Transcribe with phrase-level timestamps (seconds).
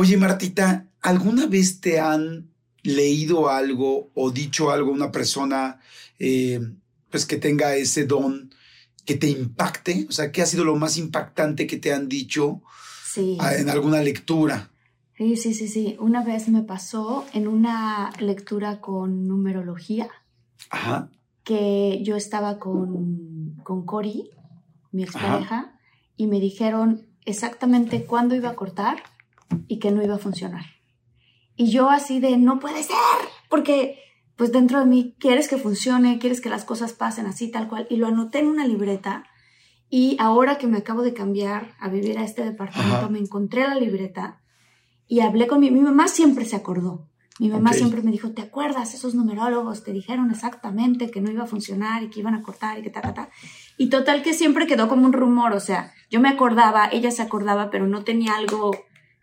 [0.00, 2.52] Oye, Martita, ¿alguna vez te han
[2.84, 5.80] leído algo o dicho algo a una persona
[6.20, 6.60] eh,
[7.10, 8.54] pues que tenga ese don
[9.04, 10.06] que te impacte?
[10.08, 12.62] O sea, ¿qué ha sido lo más impactante que te han dicho
[13.16, 14.70] en alguna lectura?
[15.16, 15.96] Sí, sí, sí, sí.
[15.98, 20.08] Una vez me pasó en una lectura con numerología
[21.42, 24.30] que yo estaba con, con Cori,
[24.92, 25.76] mi expareja,
[26.16, 29.02] y me dijeron exactamente cuándo iba a cortar
[29.66, 30.64] y que no iba a funcionar.
[31.56, 32.96] Y yo así de, no puede ser,
[33.48, 33.98] porque
[34.36, 37.88] pues dentro de mí quieres que funcione, quieres que las cosas pasen así, tal cual.
[37.90, 39.24] Y lo anoté en una libreta
[39.90, 43.74] y ahora que me acabo de cambiar a vivir a este departamento, me encontré la
[43.74, 44.40] libreta
[45.08, 47.08] y hablé con mi, mi mamá, siempre se acordó.
[47.40, 48.94] Mi mamá siempre me dijo, ¿te acuerdas?
[48.94, 52.78] Esos numerólogos te dijeron exactamente que no iba a funcionar y que iban a cortar
[52.78, 53.30] y que ta, ta, ta.
[53.76, 57.22] Y total que siempre quedó como un rumor, o sea, yo me acordaba, ella se
[57.22, 58.72] acordaba, pero no tenía algo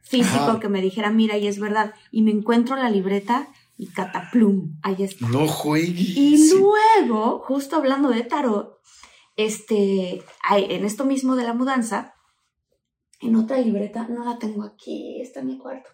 [0.05, 1.93] físico que me dijera, mira, y es verdad.
[2.11, 5.27] Y me encuentro la libreta y cataplum, ahí está.
[5.27, 6.15] No juegues.
[6.15, 8.79] Y luego, justo hablando de tarot,
[9.35, 12.13] este, en esto mismo de la mudanza,
[13.19, 15.89] en otra libreta, no la tengo aquí, está en mi cuarto,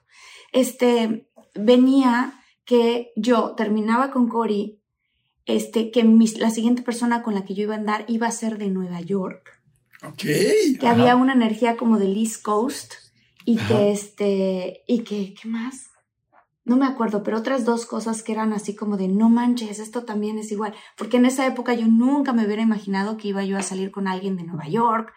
[0.51, 4.79] este, venía que yo terminaba con Cory,
[5.45, 6.03] este, que
[6.37, 9.01] la siguiente persona con la que yo iba a andar iba a ser de Nueva
[9.01, 9.59] York.
[10.03, 10.23] Ok.
[10.79, 12.93] Que había una energía como del East Coast
[13.45, 15.91] y que este, y que, ¿qué más?
[16.63, 20.03] No me acuerdo, pero otras dos cosas que eran así como de, no manches, esto
[20.03, 23.57] también es igual, porque en esa época yo nunca me hubiera imaginado que iba yo
[23.57, 25.11] a salir con alguien de Nueva York,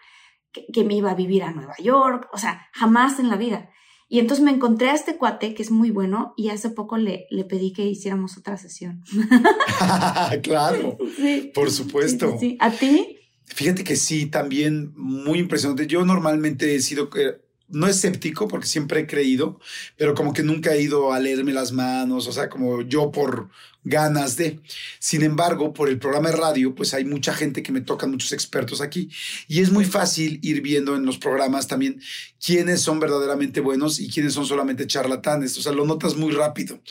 [0.51, 3.69] que, me iba a vivir a Nueva York, o sea, jamás en la vida.
[4.07, 7.25] Y entonces me encontré a este cuate que es muy bueno y hace poco le,
[7.29, 9.03] le pedí que hiciéramos otra sesión.
[10.43, 12.37] claro, sí, por supuesto.
[12.39, 13.17] Sí, ¿A ti?
[13.45, 15.87] Fíjate que sí, también muy impresionante.
[15.87, 19.59] Yo normalmente he sido eh, no escéptico, porque siempre he creído,
[19.97, 23.49] pero como que nunca he ido a leerme las manos, o sea, como yo por
[23.83, 24.59] ganas de.
[24.99, 28.33] Sin embargo, por el programa de radio, pues hay mucha gente que me tocan, muchos
[28.33, 29.09] expertos aquí,
[29.47, 32.01] y es muy fácil ir viendo en los programas también
[32.43, 36.81] quiénes son verdaderamente buenos y quiénes son solamente charlatanes, o sea, lo notas muy rápido,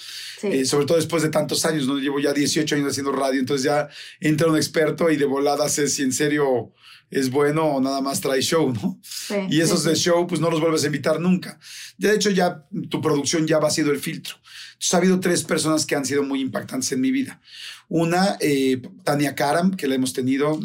[0.43, 1.99] eh, sobre todo después de tantos años, ¿no?
[1.99, 3.89] Llevo ya 18 años haciendo radio, entonces ya
[4.21, 6.73] entra un experto y de volada sé si en serio
[7.11, 9.01] es bueno o nada más trae show, ¿no?
[9.49, 11.59] y esos de show, pues no los vuelves a invitar nunca.
[11.97, 14.37] De hecho, ya tu producción ya va sido el filtro.
[14.73, 17.41] Entonces, ha habido tres personas que han sido muy impactantes en mi vida.
[17.89, 20.59] Una, eh, Tania Karam, que la hemos tenido,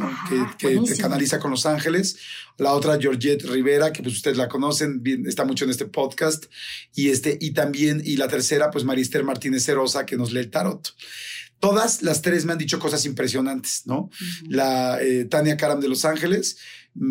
[0.58, 2.18] que, te canaliza con Los Ángeles.
[2.58, 6.46] La otra, Georgette Rivera, que pues ustedes la conocen, está mucho en este podcast.
[6.96, 10.50] Y, este, y también, y la tercera, pues Marister Martínez Cerosa, que nos lee el
[10.50, 10.94] tarot
[11.59, 14.09] todas las tres me han dicho cosas impresionantes, ¿no?
[14.47, 16.58] La eh, Tania Karam de Los Ángeles,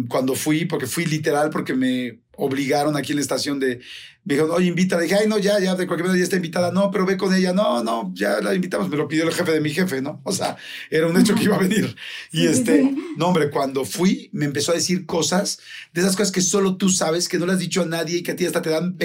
[0.08, 3.80] cuando fui, porque fui literal, porque me obligaron aquí en la estación de,
[4.28, 5.00] me dijeron, oye, invítala.
[5.00, 6.70] Dije, ay, no, ya, ya, de cualquier manera ya está invitada.
[6.70, 7.54] No, pero ve con ella.
[7.54, 8.90] No, no, ya la invitamos.
[8.90, 10.20] Me lo pidió el jefe de mi jefe, ¿no?
[10.22, 10.58] O sea,
[10.90, 11.96] era un hecho que iba a venir.
[12.30, 15.60] Y este, no, hombre, cuando fui, me empezó a decir cosas,
[15.94, 18.22] de esas cosas que solo tú sabes, que no le has dicho a nadie y
[18.22, 18.98] que a ti hasta te dan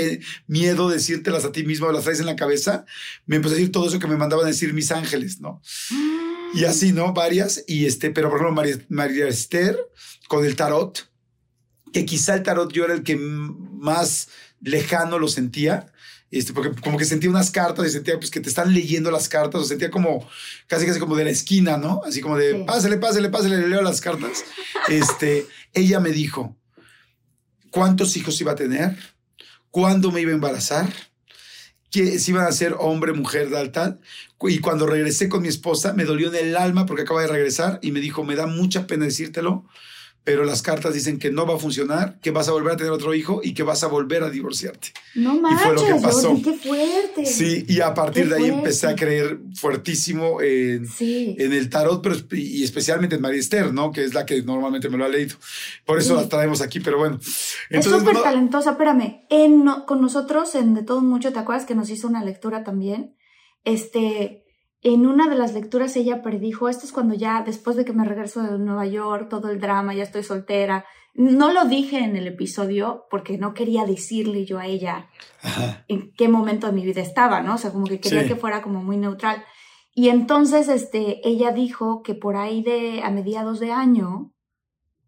[0.47, 2.85] miedo decírtelas a ti mismo, las traes en la cabeza.
[3.25, 5.61] Me empezó a decir todo eso que me mandaban a decir mis ángeles, ¿no?
[6.53, 7.13] Y así, ¿no?
[7.13, 7.63] Varias.
[7.67, 9.77] Y este, pero por ejemplo, María, María Esther
[10.27, 11.13] con el tarot
[11.93, 14.27] que quizá el tarot yo era el que más
[14.59, 15.93] lejano lo sentía,
[16.31, 19.29] este, porque como que sentía unas cartas y sentía pues que te están leyendo las
[19.29, 20.27] cartas, o sentía como
[20.67, 22.01] casi casi como de la esquina, ¿no?
[22.03, 24.43] Así como de pásale, pásale, pásale, le leo las cartas.
[24.87, 26.57] Este, ella me dijo
[27.69, 28.97] cuántos hijos iba a tener,
[29.69, 30.91] cuándo me iba a embarazar,
[31.91, 34.01] que si iban a ser hombre, mujer, tal, tal.
[34.47, 37.79] Y cuando regresé con mi esposa, me dolió en el alma porque acaba de regresar
[37.81, 39.65] y me dijo, me da mucha pena decírtelo,
[40.23, 42.93] pero las cartas dicen que no va a funcionar, que vas a volver a tener
[42.93, 44.93] otro hijo y que vas a volver a divorciarte.
[45.15, 46.41] No manches, y fue lo que pasó.
[46.41, 47.25] qué fuerte.
[47.25, 52.15] Sí, y a partir de ahí empecé a creer fuertísimo en, en el tarot, pero
[52.31, 53.91] y especialmente en María Esther, ¿no?
[53.91, 55.35] Que es la que normalmente me lo ha leído.
[55.85, 57.19] Por eso la traemos aquí, pero bueno.
[57.69, 59.25] es súper talentosa, espérame.
[59.29, 63.13] En, con nosotros, en De Todo Mucho, ¿te acuerdas que nos hizo una lectura también?
[63.63, 64.43] Este,
[64.81, 68.05] en una de las lecturas ella predijo, esto es cuando ya después de que me
[68.05, 70.85] regreso de Nueva York, todo el drama, ya estoy soltera.
[71.13, 75.09] No lo dije en el episodio porque no quería decirle yo a ella
[75.87, 77.55] en qué momento de mi vida estaba, ¿no?
[77.55, 79.43] O sea, como que quería que fuera como muy neutral.
[79.95, 84.33] Y entonces, este, ella dijo que por ahí de, a mediados de año,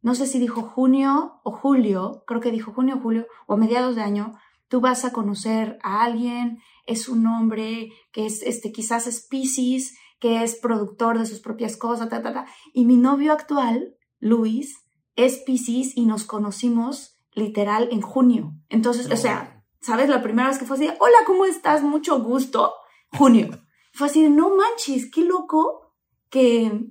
[0.03, 3.57] no sé si dijo junio o julio, creo que dijo junio o julio, o a
[3.57, 4.33] mediados de año,
[4.67, 9.95] tú vas a conocer a alguien es un hombre que es, este, quizás es Pisces,
[10.19, 12.45] que es productor de sus propias cosas, ta, ta, ta.
[12.73, 14.77] Y mi novio actual, Luis,
[15.15, 18.53] es Pisces y nos conocimos literal en junio.
[18.69, 20.09] Entonces, o sea, ¿sabes?
[20.09, 21.83] La primera vez que fue así, hola, ¿cómo estás?
[21.83, 22.73] Mucho gusto.
[23.11, 23.49] Junio.
[23.93, 25.93] Fue así no manches, qué loco
[26.29, 26.89] que,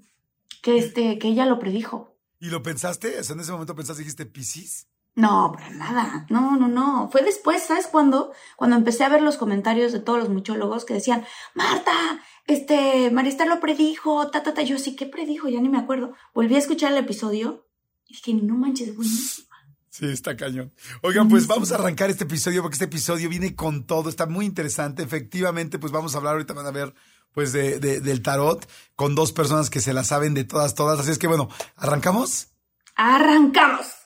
[0.62, 2.16] que, este, que ella lo predijo.
[2.40, 3.16] ¿Y lo pensaste?
[3.16, 4.88] ¿En ese momento pensaste, dijiste Pisces?
[5.16, 6.26] No, para nada.
[6.28, 7.08] No, no, no.
[7.10, 8.32] Fue después, ¿sabes cuándo?
[8.56, 11.24] Cuando empecé a ver los comentarios de todos los muchólogos que decían,
[11.54, 11.92] Marta,
[12.46, 14.62] este, Marista lo predijo, ta, ta, ta.
[14.62, 15.48] Yo sí, ¿qué predijo?
[15.48, 16.14] Ya ni me acuerdo.
[16.34, 17.66] Volví a escuchar el episodio
[18.08, 19.54] y dije, no manches, buenísima.
[19.88, 20.72] Sí, está cañón.
[21.02, 24.44] Oigan, pues vamos a arrancar este episodio porque este episodio viene con todo, está muy
[24.44, 25.04] interesante.
[25.04, 26.92] Efectivamente, pues vamos a hablar, ahorita van a ver,
[27.32, 30.98] pues de, de, del tarot con dos personas que se la saben de todas, todas.
[30.98, 32.48] Así es que bueno, ¿arrancamos?
[32.96, 34.03] Arrancamos.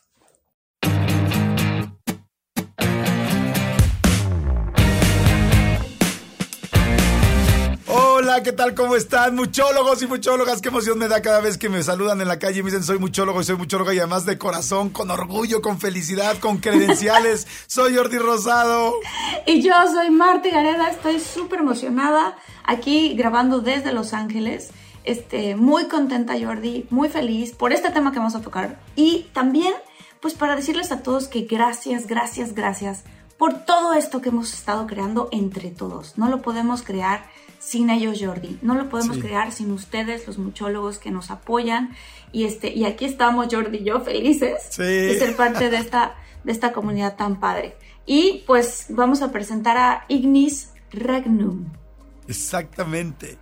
[8.28, 8.74] Hola, ¿qué tal?
[8.74, 9.34] ¿Cómo están?
[9.36, 12.60] Muchólogos y muchólogas, qué emoción me da cada vez que me saludan en la calle
[12.60, 15.80] y me dicen soy muchólogo y soy muchóloga y además de corazón, con orgullo, con
[15.80, 17.46] felicidad, con credenciales.
[17.66, 18.92] soy Jordi Rosado.
[19.46, 24.72] Y yo soy Marta Gareda, estoy súper emocionada aquí grabando desde Los Ángeles.
[25.04, 29.72] Este, muy contenta Jordi, muy feliz por este tema que vamos a tocar y también
[30.20, 33.04] pues para decirles a todos que gracias, gracias, gracias
[33.38, 36.18] por todo esto que hemos estado creando entre todos.
[36.18, 37.24] No lo podemos crear
[37.60, 38.58] sin ellos, Jordi.
[38.62, 41.94] No lo podemos crear sin ustedes, los muchólogos que nos apoyan.
[42.32, 46.52] Y, este, y aquí estamos, Jordi y yo, felices de ser parte de esta, de
[46.52, 47.76] esta comunidad tan padre.
[48.06, 51.66] Y pues vamos a presentar a Ignis Regnum.
[52.26, 53.38] Exactamente.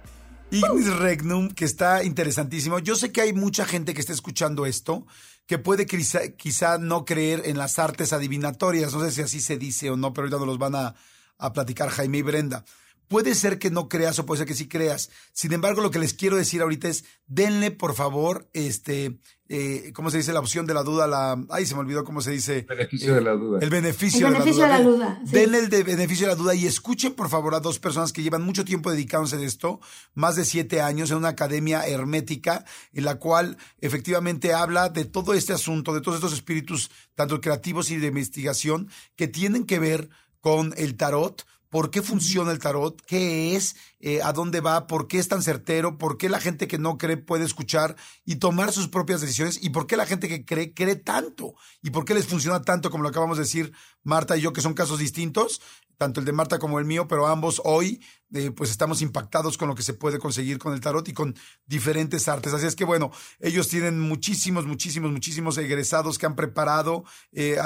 [0.50, 2.78] Ignis Regnum, que está interesantísimo.
[2.78, 5.06] Yo sé que hay mucha gente que está escuchando esto
[5.46, 8.92] que puede quizá, no creer en las artes adivinatorias.
[8.92, 10.94] No sé si así se dice o no, pero ahorita nos los van a,
[11.38, 12.64] a platicar Jaime y Brenda.
[13.08, 15.10] Puede ser que no creas o puede ser que sí creas.
[15.32, 20.10] Sin embargo, lo que les quiero decir ahorita es, denle por favor, este, eh, ¿cómo
[20.10, 20.32] se dice?
[20.32, 22.66] La opción de la duda, la, ay, se me olvidó cómo se dice.
[22.68, 23.58] El beneficio de la duda.
[23.60, 24.38] El beneficio, de,
[24.68, 25.20] la duda.
[25.24, 28.42] Denle el beneficio de la duda y escuchen por favor a dos personas que llevan
[28.42, 29.80] mucho tiempo dedicándose a esto,
[30.14, 35.32] más de siete años en una academia hermética en la cual efectivamente habla de todo
[35.32, 40.08] este asunto, de todos estos espíritus, tanto creativos y de investigación, que tienen que ver
[40.40, 45.08] con el tarot, por qué funciona el tarot, qué es, eh, a dónde va, por
[45.08, 48.72] qué es tan certero, por qué la gente que no cree puede escuchar y tomar
[48.72, 52.14] sus propias decisiones y por qué la gente que cree cree tanto y por qué
[52.14, 53.74] les funciona tanto, como lo acabamos de decir
[54.04, 55.60] Marta y yo, que son casos distintos,
[55.98, 58.00] tanto el de Marta como el mío, pero ambos hoy
[58.34, 61.34] eh, pues estamos impactados con lo que se puede conseguir con el tarot y con
[61.66, 62.52] diferentes artes.
[62.52, 67.58] Así es que bueno, ellos tienen muchísimos, muchísimos, muchísimos egresados que han preparado, eh,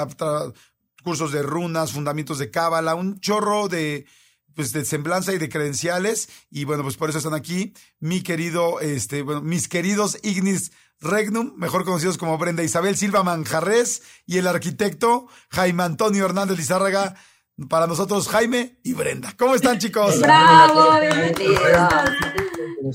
[1.01, 4.05] cursos de runas, fundamentos de cábala, un chorro de,
[4.55, 6.29] pues, de semblanza y de credenciales.
[6.49, 11.53] Y bueno, pues por eso están aquí mi querido, este, bueno, mis queridos Ignis Regnum,
[11.57, 17.15] mejor conocidos como Brenda Isabel Silva Manjarres, y el arquitecto Jaime Antonio Hernández Lizárraga.
[17.69, 19.33] Para nosotros, Jaime y Brenda.
[19.37, 20.19] ¿Cómo están, chicos?
[20.21, 20.99] ¡Bravo!
[20.99, 21.59] ¡Bienvenidos!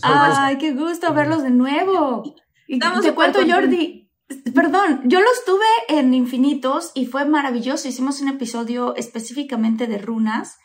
[0.03, 2.23] ¡Ay, qué gusto verlos de nuevo!
[2.67, 4.06] Y te cuento, Jordi,
[4.55, 7.89] Perdón, yo los tuve en infinitos y fue maravilloso.
[7.89, 10.59] Hicimos un episodio específicamente de runas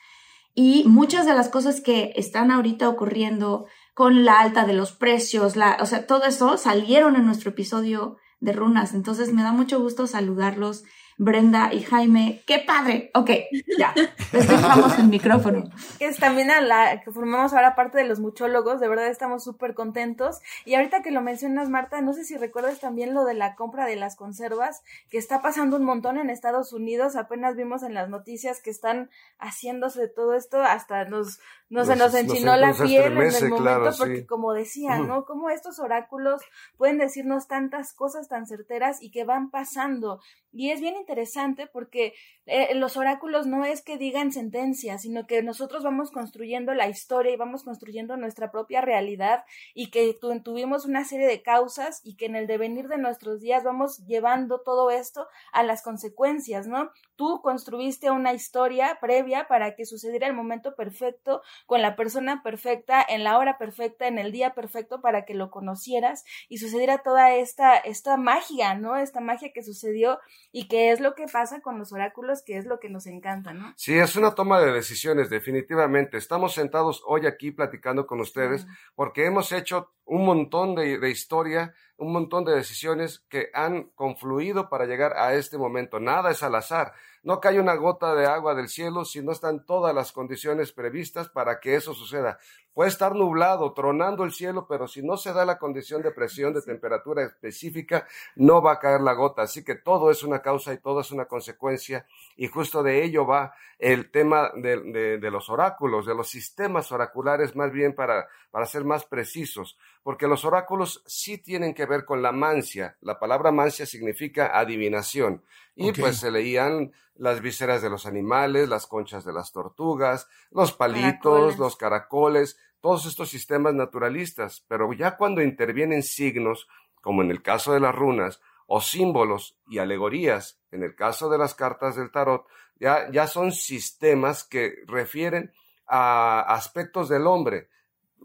[0.56, 5.56] y muchas de las cosas que están ahorita ocurriendo con la alta de los precios,
[5.56, 8.94] la, o sea, todo eso salieron en nuestro episodio de runas.
[8.94, 10.84] Entonces me da mucho gusto saludarlos
[11.18, 12.42] Brenda y Jaime.
[12.46, 13.12] ¡Qué padre!
[13.14, 13.30] Ok,
[13.78, 13.94] ya,
[14.32, 15.64] les dejamos el micrófono.
[16.00, 19.74] Es también a la que formamos ahora parte de los muchólogos, de verdad estamos súper
[19.74, 20.40] contentos.
[20.66, 23.86] Y ahorita que lo mencionas, Marta, no sé si recuerdas también lo de la compra
[23.86, 27.16] de las conservas, que está pasando un montón en Estados Unidos.
[27.16, 31.40] Apenas vimos en las noticias que están haciéndose todo esto, hasta nos,
[31.72, 35.24] no se nos enchinó la piel en el momento, porque como decía, ¿no?
[35.24, 36.42] Como estos oráculos
[36.76, 40.20] pueden decirnos tantas cosas tan certeras y que van pasando.
[40.52, 42.14] Y es bien interesante porque
[42.46, 47.32] eh, los oráculos no es que digan sentencias, sino que nosotros vamos construyendo la historia
[47.32, 50.14] y vamos construyendo nuestra propia realidad y que
[50.44, 54.60] tuvimos una serie de causas y que en el devenir de nuestros días vamos llevando
[54.60, 56.92] todo esto a las consecuencias, ¿no?
[57.22, 63.06] Tú construiste una historia previa para que sucediera el momento perfecto con la persona perfecta,
[63.08, 67.36] en la hora perfecta, en el día perfecto para que lo conocieras y sucediera toda
[67.36, 68.98] esta, esta magia, ¿no?
[68.98, 70.18] Esta magia que sucedió
[70.52, 73.54] y que es lo que pasa con los oráculos, que es lo que nos encanta,
[73.54, 73.72] ¿no?
[73.78, 76.18] Sí, es una toma de decisiones, definitivamente.
[76.18, 81.76] Estamos sentados hoy aquí platicando con ustedes porque hemos hecho un montón de, de historia,
[82.02, 86.00] un montón de decisiones que han confluido para llegar a este momento.
[86.00, 86.94] Nada es al azar.
[87.24, 91.30] No cae una gota de agua del cielo si no están todas las condiciones previstas
[91.30, 92.40] para que eso suceda.
[92.74, 96.56] Puede estar nublado, tronando el cielo, pero si no se da la condición de presión,
[96.56, 99.44] de temperatura específica, no va a caer la gota.
[99.44, 102.08] Así que todo es una causa y todo es una consecuencia.
[102.36, 107.72] Y justo de ello va el tema de, los oráculos, de los sistemas oraculares, más
[107.72, 109.78] bien para, para ser más precisos.
[110.04, 112.98] Porque los oráculos sí tienen que ver con la mancia.
[113.02, 115.44] La palabra mancia significa adivinación.
[115.76, 120.74] Y pues se leían las vísceras de los animales, las conchas de las tortugas, los
[120.74, 124.66] palitos, los caracoles, todos estos sistemas naturalistas.
[124.68, 126.68] Pero ya cuando intervienen signos,
[127.02, 128.42] como en el caso de las runas,
[128.74, 132.48] o símbolos y alegorías, en el caso de las cartas del tarot,
[132.80, 135.52] ya, ya son sistemas que refieren
[135.86, 137.70] a aspectos del hombre.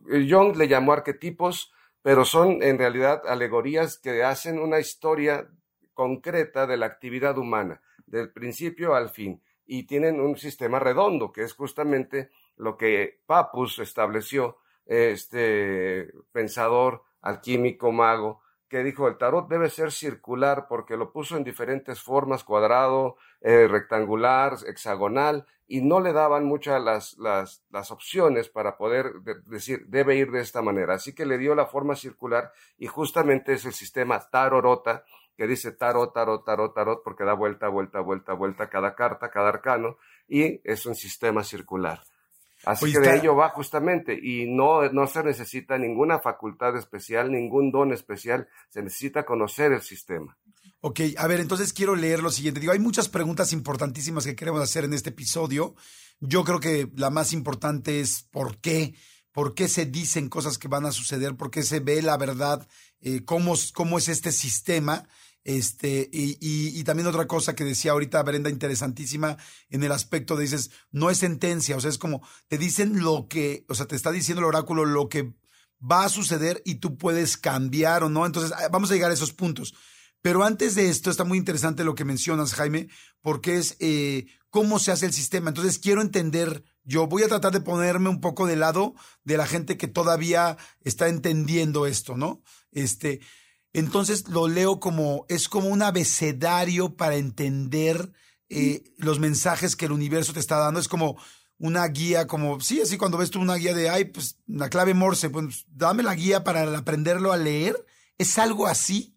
[0.05, 1.73] Jung le llamó arquetipos,
[2.03, 5.49] pero son en realidad alegorías que hacen una historia
[5.95, 11.43] concreta de la actividad humana, del principio al fin, y tienen un sistema redondo, que
[11.43, 19.71] es justamente lo que Papus estableció, este pensador, alquímico, mago, que dijo el tarot debe
[19.71, 26.13] ser circular porque lo puso en diferentes formas, cuadrado, eh, rectangular, hexagonal, y no le
[26.13, 29.15] daban muchas las, las, las opciones para poder
[29.47, 30.95] decir debe ir de esta manera.
[30.95, 35.05] Así que le dio la forma circular y justamente es el sistema tarorota,
[35.37, 39.51] que dice tarot, tarot, tarot, tarot, porque da vuelta, vuelta, vuelta, vuelta cada carta, cada
[39.51, 42.01] arcano, y es un sistema circular.
[42.65, 47.71] Así que de ello va justamente, y no, no se necesita ninguna facultad especial, ningún
[47.71, 50.37] don especial, se necesita conocer el sistema.
[50.81, 52.61] Ok, a ver, entonces quiero leer lo siguiente.
[52.61, 55.75] Digo, hay muchas preguntas importantísimas que queremos hacer en este episodio.
[56.21, 58.95] Yo creo que la más importante es por qué,
[59.33, 62.67] por qué se dicen cosas que van a suceder, por qué se ve la verdad,
[63.01, 65.09] eh, cómo, cómo es este sistema.
[65.47, 69.37] Este, y, y, también otra cosa que decía ahorita Brenda, interesantísima,
[69.71, 73.29] en el aspecto de dices, no es sentencia, o sea, es como, te dicen lo
[73.29, 75.35] que, o sea, te está diciendo el oráculo lo que
[75.81, 78.27] va a suceder y tú puedes cambiar o no.
[78.27, 79.73] Entonces, ah, vamos a llegar a esos puntos.
[80.21, 82.89] Pero antes de esto, está muy interesante lo que mencionas, Jaime,
[83.21, 85.51] porque es eh, cómo se hace el sistema.
[85.51, 89.47] Entonces, quiero entender, yo voy a tratar de ponerme un poco de lado de la
[89.47, 92.43] gente que todavía está entendiendo esto, ¿no?
[92.73, 93.21] Este,
[93.77, 98.11] entonces lo leo como, es como un abecedario para entender
[98.49, 100.81] eh, los mensajes que el universo te está dando.
[100.81, 101.19] Es como
[101.59, 104.95] una guía, como, sí, así cuando ves tú una guía de, ay, pues la clave
[104.95, 107.77] Morse, pues dame la guía para aprenderlo a leer.
[108.17, 109.16] ¿Es algo así?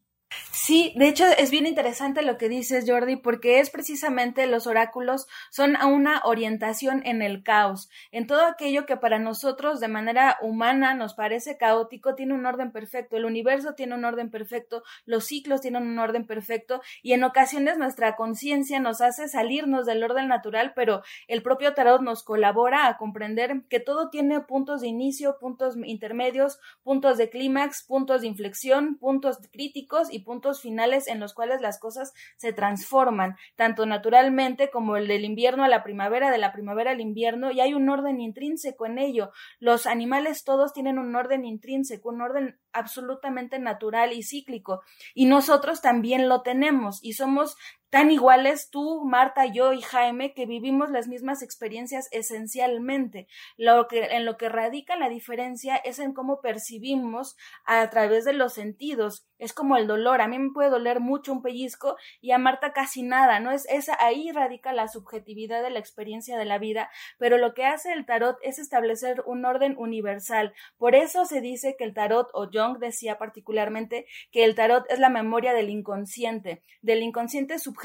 [0.51, 5.25] Sí, de hecho es bien interesante lo que dices, Jordi, porque es precisamente los oráculos
[5.49, 10.93] son una orientación en el caos, en todo aquello que para nosotros de manera humana
[10.93, 15.61] nos parece caótico, tiene un orden perfecto, el universo tiene un orden perfecto, los ciclos
[15.61, 20.73] tienen un orden perfecto y en ocasiones nuestra conciencia nos hace salirnos del orden natural,
[20.75, 25.75] pero el propio tarot nos colabora a comprender que todo tiene puntos de inicio, puntos
[25.83, 31.61] intermedios, puntos de clímax, puntos de inflexión, puntos críticos y puntos finales en los cuales
[31.61, 36.51] las cosas se transforman, tanto naturalmente como el del invierno a la primavera, de la
[36.51, 39.31] primavera al invierno, y hay un orden intrínseco en ello.
[39.59, 44.81] Los animales todos tienen un orden intrínseco, un orden absolutamente natural y cíclico,
[45.13, 47.55] y nosotros también lo tenemos, y somos
[47.89, 53.27] tan iguales tú, Marta, yo y Jaime, que vivimos las mismas experiencias esencialmente.
[53.57, 58.33] Lo que, en lo que radica la diferencia es en cómo percibimos a través de
[58.33, 59.25] los sentidos.
[59.39, 60.21] Es como el dolor.
[60.21, 63.51] A mí me puede doler mucho un pellizco y a Marta casi nada, ¿no?
[63.51, 66.91] Es esa, ahí radica la subjetividad de la experiencia de la vida.
[67.17, 70.53] Pero lo que hace el tarot es establecer un orden universal.
[70.77, 74.99] Por eso se dice que el tarot, o Jung decía particularmente, que el tarot es
[74.99, 77.78] la memoria del inconsciente, del inconsciente subjetivo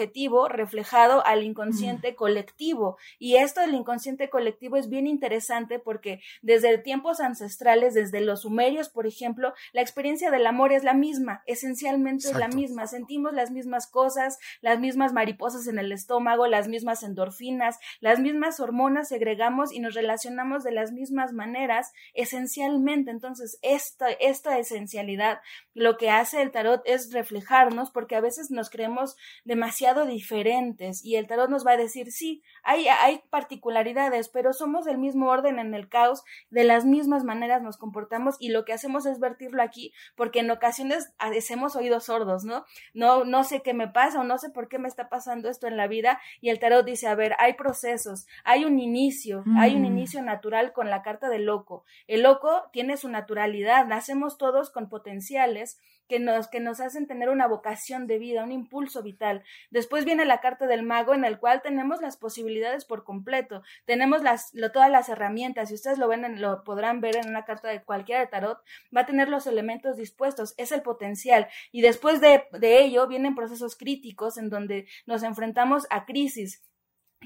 [0.49, 2.15] reflejado al inconsciente mm.
[2.17, 2.99] colectivo.
[3.19, 8.89] Y esto del inconsciente colectivo es bien interesante porque desde tiempos ancestrales, desde los sumerios,
[8.89, 12.87] por ejemplo, la experiencia del amor es la misma, esencialmente es la misma.
[12.87, 18.61] Sentimos las mismas cosas, las mismas mariposas en el estómago, las mismas endorfinas, las mismas
[18.61, 23.11] hormonas segregamos y nos relacionamos de las mismas maneras, esencialmente.
[23.11, 25.41] Entonces, esta, esta esencialidad
[25.75, 31.17] lo que hace el tarot es reflejarnos porque a veces nos creemos demasiado diferentes y
[31.17, 35.59] el tarot nos va a decir, sí, hay, hay particularidades, pero somos del mismo orden
[35.59, 39.63] en el caos, de las mismas maneras nos comportamos y lo que hacemos es vertirlo
[39.63, 42.65] aquí porque en ocasiones hacemos oídos sordos, ¿no?
[42.93, 45.67] No, no sé qué me pasa o no sé por qué me está pasando esto
[45.67, 49.77] en la vida y el tarot dice, a ver, hay procesos, hay un inicio, hay
[49.77, 49.87] un mm.
[49.87, 51.85] inicio natural con la carta del loco.
[52.07, 57.29] El loco tiene su naturalidad, nacemos todos con potenciales que nos, que nos hacen tener
[57.29, 59.43] una vocación de vida, un impulso vital.
[59.71, 64.23] Después viene la carta del mago en el cual tenemos las posibilidades por completo, tenemos
[64.23, 67.83] las, todas las herramientas, si ustedes lo ven, lo podrán ver en una carta de
[67.83, 68.63] cualquiera de tarot,
[68.95, 71.49] va a tener los elementos dispuestos, es el potencial.
[71.73, 76.63] Y después de, de ello vienen procesos críticos en donde nos enfrentamos a crisis,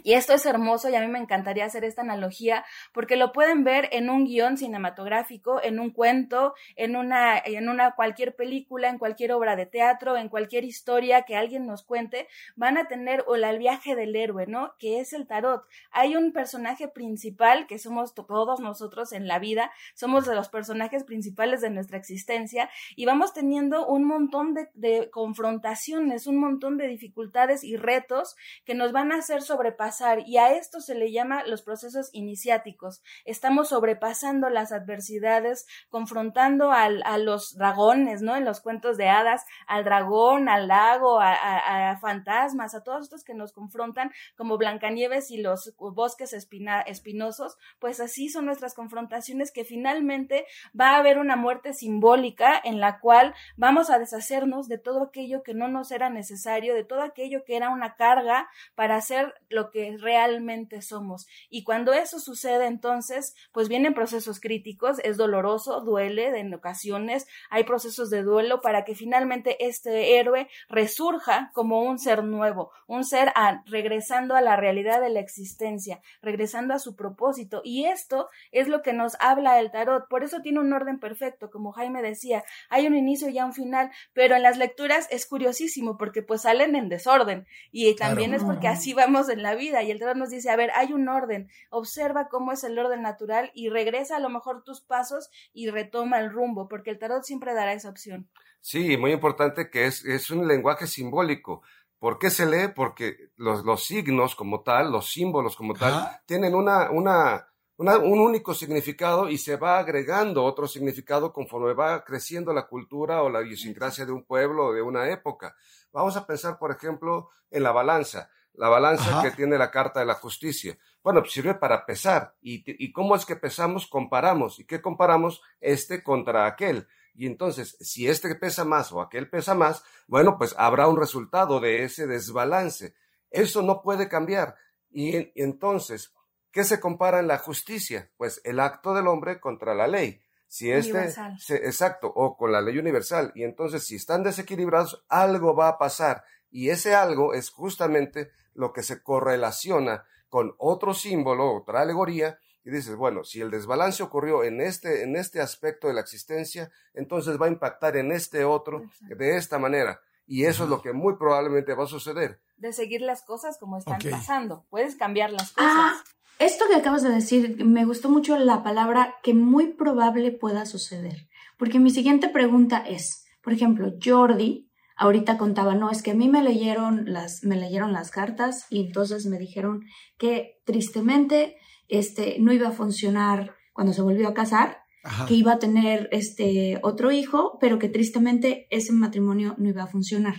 [0.02, 3.64] y esto es hermoso y a mí me encantaría hacer esta analogía porque lo pueden
[3.64, 8.98] ver en un guion cinematográfico, en un cuento, en una, en una cualquier película, en
[8.98, 13.34] cualquier obra de teatro, en cualquier historia que alguien nos cuente, van a tener o
[13.34, 14.74] el viaje del héroe, ¿no?
[14.78, 15.64] Que es el tarot.
[15.90, 21.04] Hay un personaje principal que somos todos nosotros en la vida, somos de los personajes
[21.04, 26.88] principales de nuestra existencia y vamos teniendo un montón de, de confrontaciones, un montón de
[26.88, 29.87] dificultades y retos que nos van a hacer sobrepasar
[30.26, 33.02] y a esto se le llama los procesos iniciáticos.
[33.24, 38.36] Estamos sobrepasando las adversidades, confrontando al, a los dragones, ¿no?
[38.36, 43.34] En los cuentos de hadas, al dragón, al lago, a, fantasmas, a todos estos que
[43.34, 50.46] nos confrontan como Blancanieves y los bosques espinosos, pues así son nuestras confrontaciones que finalmente
[50.78, 55.42] va a haber una muerte simbólica en la cual vamos a deshacernos de todo aquello
[55.42, 59.70] que no nos era necesario, de todo aquello que era una carga para hacer lo
[59.70, 61.26] que realmente somos.
[61.48, 67.64] Y cuando eso sucede, entonces, pues vienen procesos críticos, es doloroso, duele en ocasiones, hay
[67.64, 73.32] procesos de duelo para que finalmente este héroe resurja como un ser nuevo, un ser
[73.66, 77.60] regresando a la realidad de la existencia, regresando a su propósito.
[77.64, 80.08] Y esto es lo que nos habla el tarot.
[80.08, 83.90] Por eso tiene un orden perfecto, como Jaime decía, hay un inicio y un final,
[84.12, 88.68] pero en las lecturas es curiosísimo porque pues salen en desorden y también es porque
[88.68, 91.48] así vamos en la vida y el tarot nos dice, a ver, hay un orden,
[91.70, 96.18] observa cómo es el orden natural y regresa a lo mejor tus pasos y retoma
[96.18, 98.28] el rumbo, porque el tarot siempre dará esa opción.
[98.60, 101.62] Sí, muy importante que es, es un lenguaje simbólico.
[101.98, 102.72] ¿Por qué se lee?
[102.74, 108.54] Porque los, los signos como tal, los símbolos como tal, tienen una, una, un único
[108.54, 114.06] significado y se va agregando otro significado conforme va creciendo la cultura o la idiosincrasia
[114.06, 115.56] de un pueblo o de una época.
[115.92, 120.06] Vamos a pensar, por ejemplo, en la balanza la balanza que tiene la Carta de
[120.06, 120.76] la Justicia.
[121.02, 122.34] Bueno, pues sirve para pesar.
[122.42, 123.86] ¿Y, ¿Y cómo es que pesamos?
[123.86, 124.58] Comparamos.
[124.58, 125.40] ¿Y qué comparamos?
[125.60, 126.86] Este contra aquel.
[127.14, 131.58] Y entonces, si este pesa más o aquel pesa más, bueno, pues habrá un resultado
[131.58, 132.94] de ese desbalance.
[133.30, 134.56] Eso no puede cambiar.
[134.90, 136.12] Y, entonces,
[136.52, 138.10] ¿qué se compara en la justicia?
[138.16, 140.20] Pues el acto del hombre contra la ley.
[140.46, 141.12] Si este,
[141.56, 143.32] exacto, o con la ley universal.
[143.34, 146.24] Y entonces, si están desequilibrados, algo va a pasar.
[146.50, 152.70] Y ese algo es justamente lo que se correlaciona con otro símbolo, otra alegoría, y
[152.70, 157.40] dices, bueno, si el desbalance ocurrió en este, en este aspecto de la existencia, entonces
[157.40, 160.00] va a impactar en este otro de esta manera.
[160.26, 162.42] Y eso es lo que muy probablemente va a suceder.
[162.58, 164.66] De seguir las cosas como están pasando.
[164.68, 165.72] Puedes cambiar las cosas.
[165.72, 166.04] Ah,
[166.38, 171.28] esto que acabas de decir, me gustó mucho la palabra que muy probable pueda suceder.
[171.56, 174.67] Porque mi siguiente pregunta es, por ejemplo, Jordi
[174.98, 178.80] ahorita contaba, no, es que a mí me leyeron las, me leyeron las cartas y
[178.80, 179.84] entonces me dijeron
[180.18, 181.56] que tristemente
[181.86, 184.78] este, no iba a funcionar cuando se volvió a casar,
[185.26, 189.86] que iba a tener este otro hijo, pero que tristemente ese matrimonio no iba a
[189.86, 190.34] funcionar.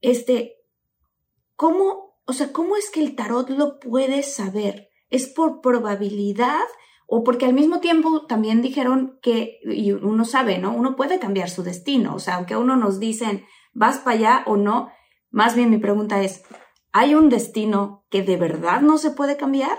[0.00, 0.54] Este,
[1.54, 4.88] ¿cómo, o sea, cómo es que el tarot lo puede saber?
[5.10, 6.64] ¿Es por probabilidad?
[7.06, 10.74] O porque al mismo tiempo también dijeron que, y uno sabe, ¿no?
[10.74, 12.14] Uno puede cambiar su destino.
[12.14, 14.92] O sea, aunque a uno nos dicen, vas para allá o no,
[15.30, 16.42] más bien mi pregunta es,
[16.92, 19.78] ¿hay un destino que de verdad no se puede cambiar?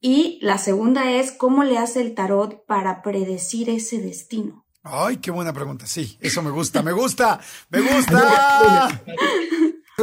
[0.00, 4.66] Y la segunda es, ¿cómo le hace el tarot para predecir ese destino?
[4.82, 5.86] Ay, qué buena pregunta.
[5.86, 7.38] Sí, eso me gusta, me gusta,
[7.70, 8.88] me gusta.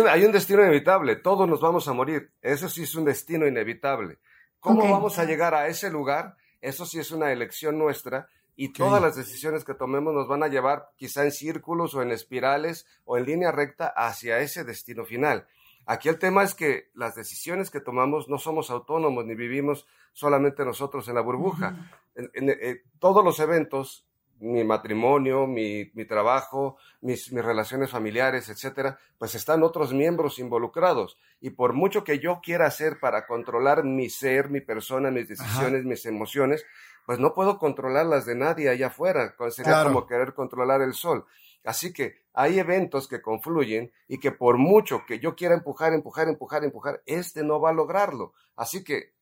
[0.10, 2.32] Hay un destino inevitable, todos nos vamos a morir.
[2.41, 4.19] Eso sí es un destino inevitable.
[4.62, 6.38] ¿Cómo vamos a llegar a ese lugar?
[6.62, 8.29] Eso sí es una elección nuestra
[8.60, 12.12] y todas las decisiones que tomemos nos van a llevar quizá en círculos o en
[12.12, 15.48] espirales o en línea recta hacia ese destino final.
[15.86, 20.65] Aquí el tema es que las decisiones que tomamos no somos autónomos ni vivimos solamente
[20.65, 21.89] nosotros en la burbuja.
[22.15, 24.06] en, eh, todos los eventos,
[24.41, 31.17] mi matrimonio, mi, mi trabajo, mis, mis, relaciones familiares, etcétera, pues están otros miembros involucrados.
[31.39, 35.86] Y por mucho que yo quiera hacer para controlar mi ser, mi persona, mis decisiones,
[35.86, 36.65] mis emociones,
[37.10, 39.36] pues no puedo controlar las de nadie allá afuera.
[39.50, 41.26] Sería como querer controlar el sol.
[41.65, 46.28] Así que hay eventos que confluyen y que por mucho que yo quiera empujar, empujar,
[46.28, 48.34] empujar, empujar, este no va a lograrlo.
[48.56, 49.15] Así que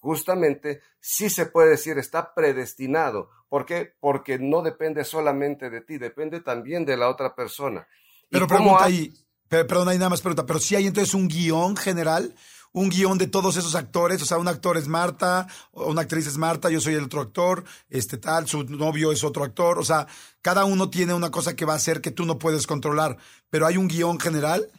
[0.00, 3.30] justamente sí se puede decir está predestinado.
[3.48, 3.94] ¿Por qué?
[4.00, 7.86] Porque no depende solamente de ti, depende también de la otra persona.
[8.28, 9.14] Pero pregunta ahí,
[9.48, 12.34] perdón, hay nada más pregunta, pero si hay entonces un guion general
[12.72, 16.36] un guion de todos esos actores, o sea, un actor es Marta, una actriz es
[16.36, 20.06] Marta, yo soy el otro actor, este tal, su novio es otro actor, o sea,
[20.42, 23.16] cada uno tiene una cosa que va a hacer que tú no puedes controlar,
[23.50, 24.70] pero hay un guion general.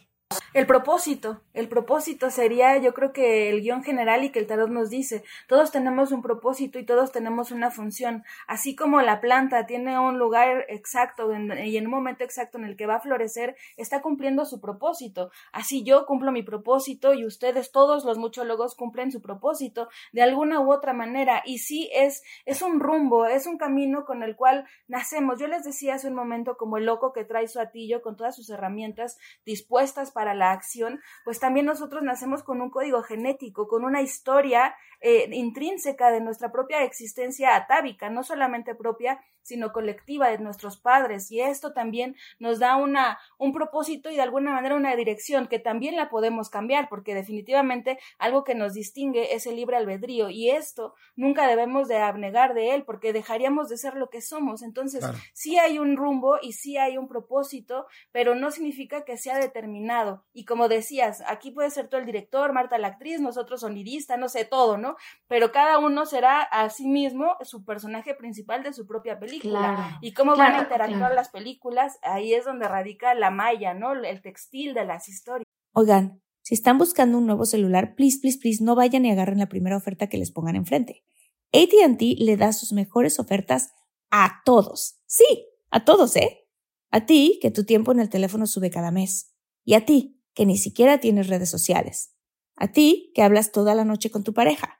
[0.52, 4.68] El propósito, el propósito sería yo creo que el guion general y que el tarot
[4.68, 9.66] nos dice, todos tenemos un propósito y todos tenemos una función, así como la planta
[9.66, 13.56] tiene un lugar exacto y en un momento exacto en el que va a florecer,
[13.76, 19.12] está cumpliendo su propósito, así yo cumplo mi propósito y ustedes todos los muchólogos cumplen
[19.12, 21.42] su propósito de alguna u otra manera.
[21.44, 25.40] Y sí es, es un rumbo, es un camino con el cual nacemos.
[25.40, 28.36] Yo les decía hace un momento como el loco que trae su atillo con todas
[28.36, 33.84] sus herramientas dispuestas para la acción, pues también nosotros nacemos con un código genético, con
[33.84, 40.38] una historia eh, intrínseca de nuestra propia existencia atávica, no solamente propia, sino colectiva de
[40.38, 41.30] nuestros padres.
[41.30, 45.58] Y esto también nos da una, un propósito y de alguna manera una dirección que
[45.58, 50.28] también la podemos cambiar, porque definitivamente algo que nos distingue es el libre albedrío.
[50.30, 54.62] Y esto nunca debemos de abnegar de él, porque dejaríamos de ser lo que somos.
[54.62, 59.38] Entonces, sí hay un rumbo y sí hay un propósito, pero no significa que sea
[59.38, 60.24] determinado.
[60.32, 64.28] Y como decías, aquí puede ser tú el director, Marta la actriz, nosotros sonidista, no
[64.28, 64.89] sé, todo, ¿no?
[65.26, 69.98] Pero cada uno será a sí mismo su personaje principal de su propia película.
[70.00, 73.92] y cómo van a interactuar las películas, ahí es donde radica la malla, ¿no?
[73.92, 75.46] El textil de las historias.
[75.72, 79.48] Oigan, si están buscando un nuevo celular, please, please, please, no vayan y agarren la
[79.48, 81.04] primera oferta que les pongan enfrente.
[81.52, 83.72] ATT le da sus mejores ofertas
[84.10, 85.00] a todos.
[85.06, 86.48] Sí, a todos, ¿eh?
[86.90, 89.34] A ti, que tu tiempo en el teléfono sube cada mes.
[89.64, 92.16] Y a ti, que ni siquiera tienes redes sociales.
[92.56, 94.79] A ti, que hablas toda la noche con tu pareja.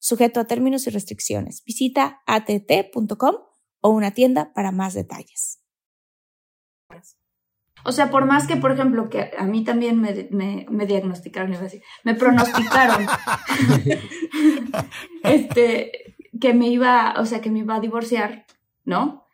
[0.00, 1.62] sujeto a términos y restricciones.
[1.64, 3.36] Visita att.com
[3.80, 5.62] o una tienda para más detalles.
[7.84, 10.28] O sea, por más que, por ejemplo, que a mí también me,
[10.68, 11.56] me, diagnosticaron,
[12.04, 13.06] me pronosticaron
[15.22, 18.44] este, que me iba, o sea, que me iba a divorciar,
[18.84, 19.24] ¿no?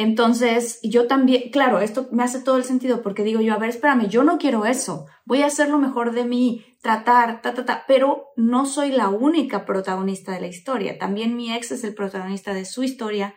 [0.00, 3.68] Entonces, yo también, claro, esto me hace todo el sentido porque digo yo, a ver,
[3.68, 7.66] espérame, yo no quiero eso, voy a hacer lo mejor de mí, tratar, ta, ta,
[7.66, 11.94] ta, pero no soy la única protagonista de la historia, también mi ex es el
[11.94, 13.34] protagonista de su historia,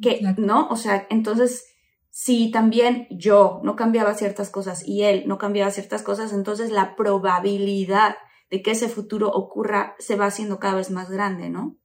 [0.00, 0.68] que, ¿no?
[0.68, 1.66] O sea, entonces,
[2.10, 6.94] si también yo no cambiaba ciertas cosas y él no cambiaba ciertas cosas, entonces la
[6.94, 8.14] probabilidad
[8.52, 11.76] de que ese futuro ocurra se va haciendo cada vez más grande, ¿no?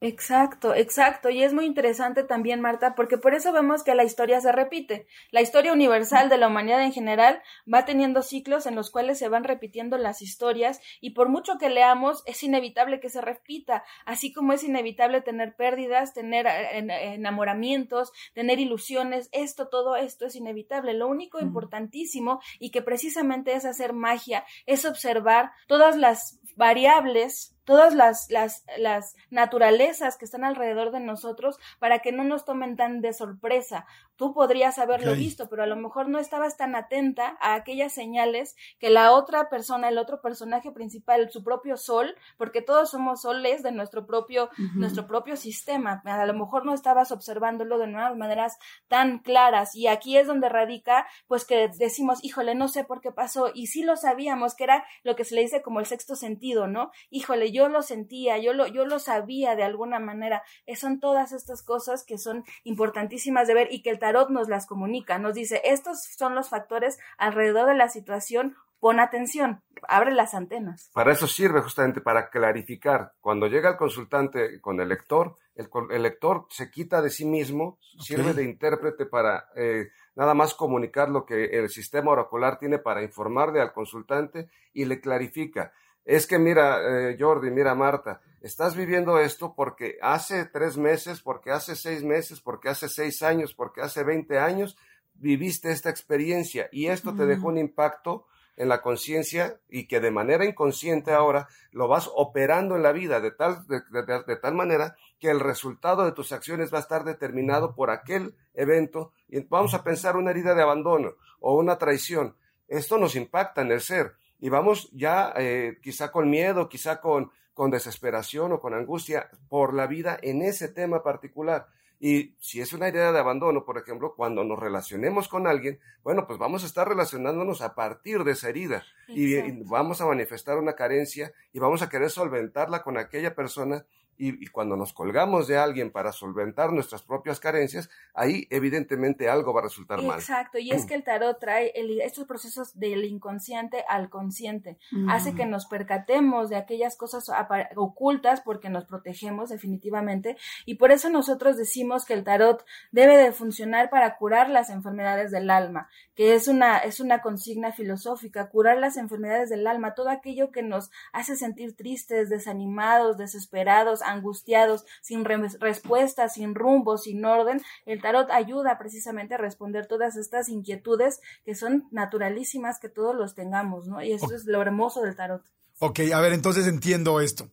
[0.00, 1.28] Exacto, exacto.
[1.28, 5.08] Y es muy interesante también, Marta, porque por eso vemos que la historia se repite.
[5.32, 9.28] La historia universal de la humanidad en general va teniendo ciclos en los cuales se
[9.28, 14.32] van repitiendo las historias y por mucho que leamos, es inevitable que se repita, así
[14.32, 19.28] como es inevitable tener pérdidas, tener eh, enamoramientos, tener ilusiones.
[19.32, 20.94] Esto, todo esto es inevitable.
[20.94, 27.94] Lo único importantísimo y que precisamente es hacer magia, es observar todas las variables todas
[27.94, 33.02] las, las, las naturalezas que están alrededor de nosotros para que no nos tomen tan
[33.02, 33.84] de sorpresa.
[34.16, 38.56] Tú podrías haberlo visto, pero a lo mejor no estabas tan atenta a aquellas señales
[38.80, 43.62] que la otra persona, el otro personaje principal, su propio sol, porque todos somos soles
[43.62, 46.00] de nuestro propio, nuestro propio sistema.
[46.06, 48.56] A lo mejor no estabas observándolo de nuevas maneras
[48.88, 49.76] tan claras.
[49.76, 53.52] Y aquí es donde radica, pues que decimos, híjole, no sé por qué pasó.
[53.54, 56.66] Y sí lo sabíamos, que era lo que se le dice como el sexto sentido,
[56.66, 56.90] ¿no?
[57.10, 60.44] Híjole, yo lo sentía, yo lo, yo lo sabía de alguna manera.
[60.76, 64.66] Son todas estas cosas que son importantísimas de ver y que el tarot nos las
[64.66, 70.34] comunica, nos dice, estos son los factores alrededor de la situación, pon atención, abre las
[70.34, 70.90] antenas.
[70.94, 73.12] Para eso sirve justamente para clarificar.
[73.20, 78.32] Cuando llega el consultante con el lector, el, lector se quita de sí mismo, sirve
[78.32, 83.60] de intérprete para eh, nada más comunicar lo que el sistema oracular tiene para informarle
[83.60, 85.72] al consultante y le clarifica
[86.08, 91.50] es que mira, eh, Jordi, mira, Marta, estás viviendo esto porque hace tres meses, porque
[91.50, 94.78] hace seis meses, porque hace seis años, porque hace veinte años
[95.12, 98.24] viviste esta experiencia y esto te dejó un impacto
[98.56, 103.20] en la conciencia y que de manera inconsciente ahora lo vas operando en la vida
[103.20, 107.74] de tal, de, tal manera que el resultado de tus acciones va a estar determinado
[107.74, 109.12] por aquel evento.
[109.28, 112.34] Y vamos a pensar una herida de abandono o una traición.
[112.66, 117.30] Esto nos impacta en el ser y vamos ya eh, quizá con miedo, quizá con,
[117.54, 121.68] con desesperación o con angustia por la vida en ese tema particular.
[122.00, 126.26] Y si es una idea de abandono, por ejemplo, cuando nos relacionemos con alguien, bueno,
[126.28, 130.74] pues vamos a estar relacionándonos a partir de esa herida y, vamos a manifestar una
[130.74, 133.84] carencia y vamos a querer solventarla con aquella persona
[134.18, 139.60] y, cuando nos colgamos de alguien para solventar nuestras propias carencias, ahí evidentemente algo va
[139.60, 140.18] a resultar mal.
[140.18, 144.78] Exacto, y es que el tarot trae estos procesos del inconsciente al consciente,
[145.08, 147.30] hace que nos percatemos de aquellas cosas
[147.76, 153.32] ocultas porque nos protegemos definitivamente, y por eso nosotros decimos que el tarot debe de
[153.32, 158.78] funcionar para curar las enfermedades del alma, que es una, es una consigna filosófica, curar
[158.78, 165.24] las enfermedades del alma, todo aquello que nos hace sentir tristes, desanimados, desesperados, angustiados, sin
[165.24, 171.54] respuesta, sin rumbo, sin orden, el tarot ayuda precisamente a responder todas estas inquietudes que
[171.54, 174.02] son naturalísimas que todos los tengamos, ¿no?
[174.02, 175.42] Y eso es lo hermoso del tarot.
[175.78, 177.50] Ok, a ver, entonces entiendo esto.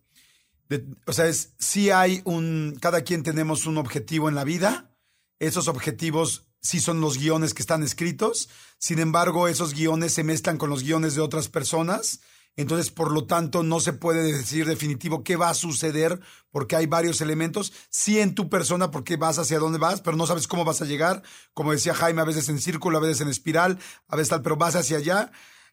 [1.06, 4.92] o sea, es si hay un, cada quien tenemos un objetivo en la vida,
[5.40, 10.58] esos objetivos sí son los guiones que están escritos, sin embargo, esos guiones se mezclan
[10.58, 12.22] con los guiones de otras personas
[12.58, 16.86] entonces, por lo tanto, no se puede decir definitivo qué va a suceder porque hay
[16.86, 17.74] varios elementos.
[17.90, 20.86] Sí en tu persona porque vas hacia dónde vas, pero no sabes cómo vas a
[20.86, 21.22] llegar.
[21.54, 24.56] Como decía Jaime, a veces en círculo, a veces en espiral, a veces tal, pero
[24.56, 25.32] vas hacia allá.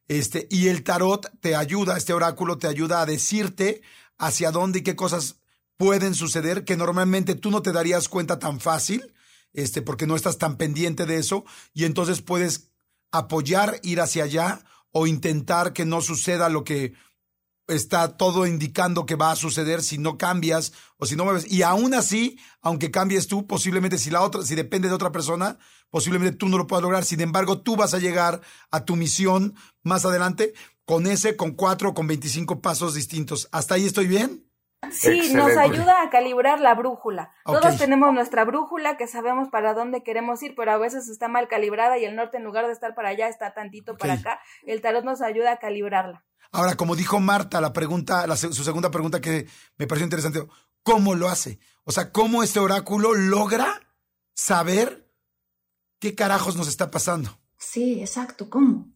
[0.09, 3.83] Este, y el tarot te ayuda, este oráculo te ayuda a decirte
[4.19, 5.37] hacia dónde y qué cosas
[5.77, 9.15] pueden suceder que normalmente tú no te darías cuenta tan fácil,
[9.53, 12.71] este, porque no estás tan pendiente de eso, y entonces puedes
[13.11, 16.93] apoyar, ir hacia allá o intentar que no suceda lo que
[17.69, 21.51] está todo indicando que va a suceder si no cambias o si no mueves.
[21.51, 25.59] Y aún así, aunque cambies tú, posiblemente si la otra, si depende de otra persona,
[25.91, 27.05] posiblemente tú no lo puedas lograr.
[27.05, 31.95] Sin embargo, tú vas a llegar a tu misión más adelante con ese, con cuatro,
[31.95, 33.49] con 25 pasos distintos.
[33.53, 34.52] ¿Hasta ahí estoy bien?
[34.91, 37.33] Sí, nos ayuda a calibrar la brújula.
[37.45, 41.49] Todos tenemos nuestra brújula que sabemos para dónde queremos ir, pero a veces está mal
[41.49, 44.41] calibrada y el norte en lugar de estar para allá está tantito para acá.
[44.67, 46.25] El tarot nos ayuda a calibrarla.
[46.51, 49.47] Ahora, como dijo Marta, la pregunta, su segunda pregunta que
[49.79, 50.45] me pareció interesante,
[50.83, 51.59] ¿cómo lo hace?
[51.85, 53.81] O sea, ¿cómo este oráculo logra
[54.35, 55.09] saber
[55.99, 57.31] qué carajos nos está pasando?
[57.57, 58.89] Sí, exacto, ¿cómo?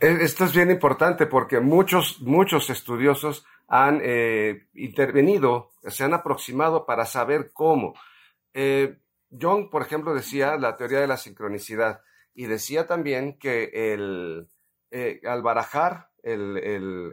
[0.00, 6.86] E, esto es bien importante porque muchos, muchos estudiosos han eh, intervenido, se han aproximado
[6.86, 7.94] para saber cómo.
[8.54, 8.98] Eh,
[9.30, 12.02] Jung, por ejemplo, decía la teoría de la sincronicidad
[12.34, 14.48] y decía también que el,
[14.90, 16.56] eh, al barajar el,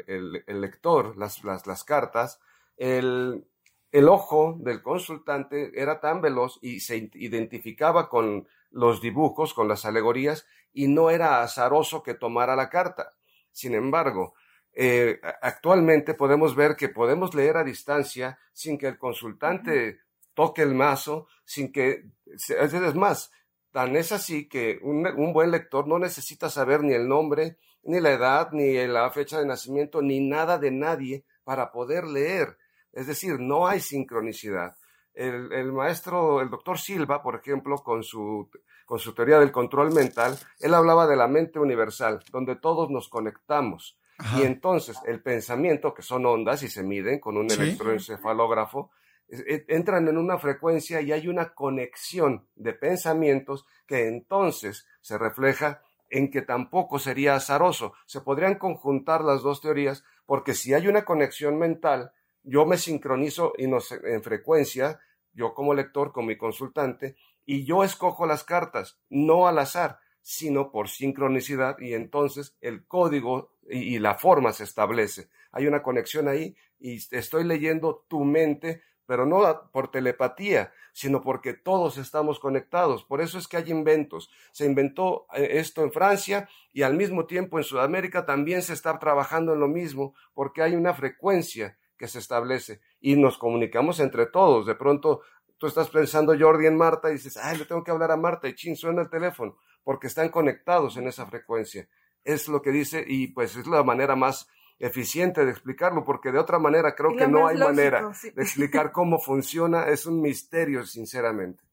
[0.08, 2.40] el, lector, las, las, las cartas,
[2.78, 3.46] el,
[3.92, 9.86] el ojo del consultante era tan veloz y se identificaba con los dibujos, con las
[9.86, 13.12] alegorías, y no era azaroso que tomara la carta.
[13.52, 14.34] Sin embargo,
[14.76, 20.00] eh, actualmente podemos ver que podemos leer a distancia sin que el consultante
[20.34, 23.32] toque el mazo, sin que, es más,
[23.72, 28.00] tan es así que un, un, buen lector no necesita saber ni el nombre, ni
[28.00, 32.58] la edad, ni la fecha de nacimiento, ni nada de nadie para poder leer.
[32.92, 34.76] Es decir, no hay sincronicidad.
[35.14, 38.50] El, el maestro, el doctor Silva, por ejemplo, con su,
[38.86, 43.10] con su teoría del control mental, él hablaba de la mente universal, donde todos nos
[43.10, 44.00] conectamos
[44.38, 48.92] y entonces el pensamiento, que son ondas y se miden con un electroencefalógrafo,
[49.28, 56.30] entran en una frecuencia y hay una conexión de pensamientos que entonces se refleja en
[56.30, 57.94] que tampoco sería azaroso.
[58.06, 62.12] Se podrían conjuntar las dos teorías porque si hay una conexión mental,
[62.44, 65.00] yo me sincronizo en frecuencia,
[65.34, 70.72] yo como lector, con mi consultante, y yo escojo las cartas, no al azar, sino
[70.72, 75.30] por sincronicidad y entonces el código y, la forma se establece.
[75.52, 81.54] Hay una conexión ahí y estoy leyendo tu mente, pero no por telepatía, sino porque
[81.54, 83.04] todos estamos conectados.
[83.04, 84.30] Por eso es que hay inventos.
[84.52, 88.98] Se inventó eh, esto en Francia y al mismo tiempo en Sudamérica también se está
[89.00, 94.26] trabajando en lo mismo, porque hay una frecuencia que se establece y nos comunicamos entre
[94.26, 94.66] todos.
[94.66, 95.22] De pronto
[95.58, 98.48] tú estás pensando Jordi en Marta y dices, ay, le tengo que hablar a Marta
[98.48, 101.88] y chin, suena el teléfono, porque están conectados en esa frecuencia
[102.24, 104.48] es lo que dice y pues es la manera más
[104.80, 109.20] eficiente de explicarlo, porque de otra manera creo que no hay manera de explicar cómo
[109.20, 111.64] funciona, es un misterio, sinceramente.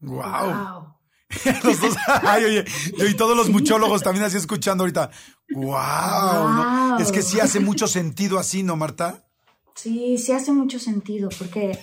[0.00, 0.94] Wow.
[2.96, 5.10] y todos los muchólogos también así escuchando ahorita.
[5.50, 6.98] Wow.
[6.98, 9.26] Es que sí hace mucho sentido así, ¿no, Marta?
[9.74, 11.78] Sí, sí hace mucho sentido, porque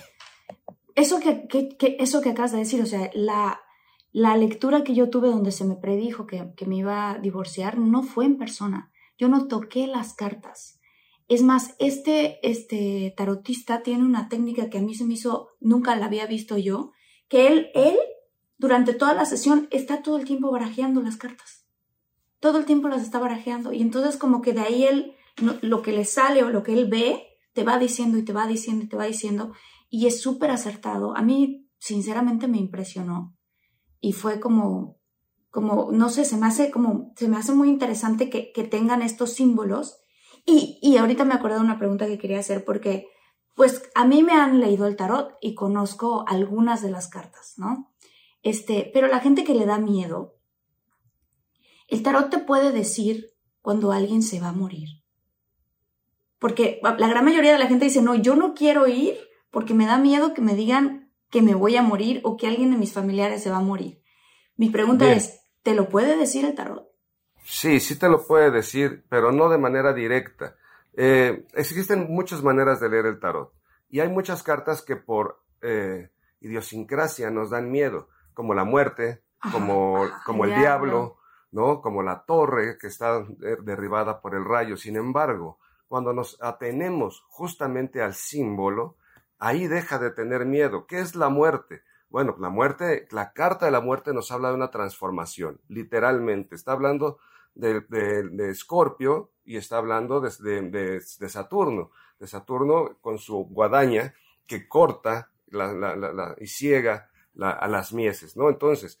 [0.94, 3.60] eso que, que eso que acabas de decir, o sea, la,
[4.12, 8.02] la lectura que yo tuve donde se me predijo que, me iba a divorciar no
[8.02, 8.90] fue en persona.
[9.18, 10.80] Yo no toqué las cartas.
[11.28, 15.94] Es más, este, este tarotista tiene una técnica que a mí se me hizo, nunca
[15.96, 16.92] la había visto yo,
[17.28, 17.96] que él, él,
[18.56, 21.66] durante toda la sesión, está todo el tiempo barajeando las cartas.
[22.40, 23.72] Todo el tiempo las está barajeando.
[23.74, 25.14] Y entonces como que de ahí él,
[25.60, 28.46] lo que le sale o lo que él ve, te va diciendo y te va
[28.46, 29.52] diciendo y te va diciendo.
[29.90, 31.14] Y es súper acertado.
[31.14, 33.37] A mí, sinceramente, me impresionó
[34.00, 34.98] y fue como,
[35.50, 39.02] como, no sé, se me hace como, se me hace muy interesante que, que tengan
[39.02, 40.00] estos símbolos.
[40.44, 43.06] Y, y ahorita me acordé de una pregunta que quería hacer porque,
[43.54, 47.92] pues, a mí me han leído el tarot y conozco algunas de las cartas, ¿no?
[48.42, 50.36] Este, pero la gente que le da miedo,
[51.88, 54.88] el tarot te puede decir cuando alguien se va a morir.
[56.38, 59.16] Porque la gran mayoría de la gente dice, no, yo no quiero ir
[59.50, 62.70] porque me da miedo que me digan que me voy a morir o que alguien
[62.70, 64.02] de mis familiares se va a morir.
[64.56, 66.88] Mi pregunta es, ¿te lo puede decir el tarot?
[67.44, 70.56] Sí, sí te lo puede decir, pero no de manera directa.
[70.94, 73.52] Eh, existen muchas maneras de leer el tarot
[73.88, 76.10] y hay muchas cartas que por eh,
[76.40, 81.18] idiosincrasia nos dan miedo, como la muerte, como, como el diablo,
[81.52, 81.80] ¿no?
[81.80, 83.24] Como la torre que está
[83.60, 84.76] derribada por el rayo.
[84.76, 88.96] Sin embargo, cuando nos atenemos justamente al símbolo,
[89.38, 90.86] ahí deja de tener miedo.
[90.86, 91.82] ¿Qué es la muerte?
[92.10, 96.54] Bueno, la muerte, la carta de la muerte nos habla de una transformación, literalmente.
[96.54, 97.18] Está hablando
[97.54, 100.30] de, de, Escorpio y está hablando de,
[100.70, 104.14] de, Saturno, de Saturno con su guadaña
[104.46, 105.30] que corta
[106.38, 108.48] y ciega a las mieses, ¿no?
[108.48, 108.98] Entonces,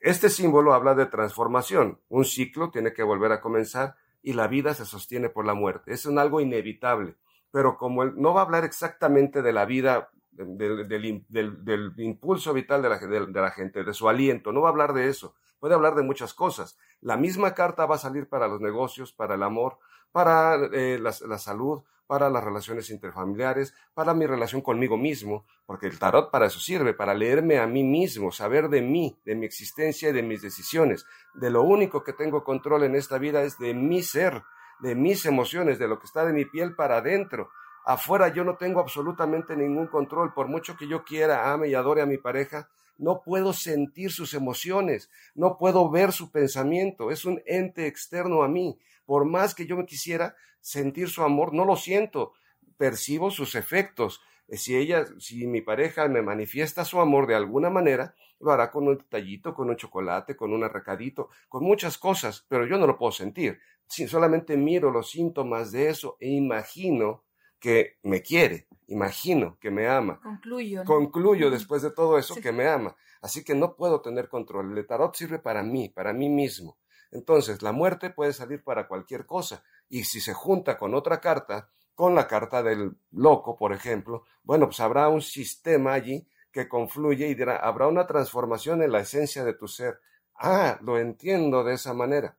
[0.00, 1.98] este símbolo habla de transformación.
[2.08, 5.92] Un ciclo tiene que volver a comenzar y la vida se sostiene por la muerte.
[5.92, 7.16] Es un algo inevitable
[7.54, 12.88] pero como él no va a hablar exactamente de la vida, del, impulso vital de
[12.88, 16.34] la, gente, de su aliento, no va a hablar de eso, puede hablar de muchas
[16.34, 16.76] cosas.
[17.00, 19.78] La misma carta va a salir para los negocios, para el amor,
[20.10, 26.00] para eh, la, salud, para las relaciones interfamiliares, para mi relación conmigo mismo, porque el
[26.00, 30.08] tarot para eso sirve, para leerme a mí mismo, saber de mí, de mi existencia
[30.08, 31.06] y de mis decisiones.
[31.34, 34.42] De lo único que tengo control en esta vida es de mi ser,
[34.80, 37.50] de mis emociones, de lo que está de mi piel para adentro.
[37.84, 40.32] Afuera yo no tengo absolutamente ningún control.
[40.32, 44.34] Por mucho que yo quiera, ame y adore a mi pareja, no puedo sentir sus
[44.34, 47.10] emociones, no puedo ver su pensamiento.
[47.10, 48.78] Es un ente externo a mí.
[49.04, 52.32] Por más que yo me quisiera sentir su amor, no lo siento.
[52.76, 54.22] Percibo sus efectos.
[54.48, 58.70] Eh, si ella, si mi pareja me manifiesta su amor de alguna manera, lo hará
[58.70, 62.86] con un detallito, con un chocolate, con un arracadito, con muchas cosas, pero yo no
[62.86, 67.24] lo puedo sentir solamente miro los síntomas de eso e imagino
[67.58, 70.20] que me quiere, imagino que me ama.
[70.22, 70.84] Concluyo.
[70.84, 72.94] Concluyo después de todo eso que me ama.
[73.22, 74.76] Así que no puedo tener control.
[74.76, 76.76] El tarot sirve para mí, para mí mismo.
[77.10, 79.64] Entonces, la muerte puede salir para cualquier cosa.
[79.88, 84.66] Y si se junta con otra carta, con la carta del loco, por ejemplo, bueno,
[84.66, 89.44] pues habrá un sistema allí que confluye y dirá, habrá una transformación en la esencia
[89.44, 90.00] de tu ser.
[90.34, 92.36] Ah, lo entiendo de esa manera.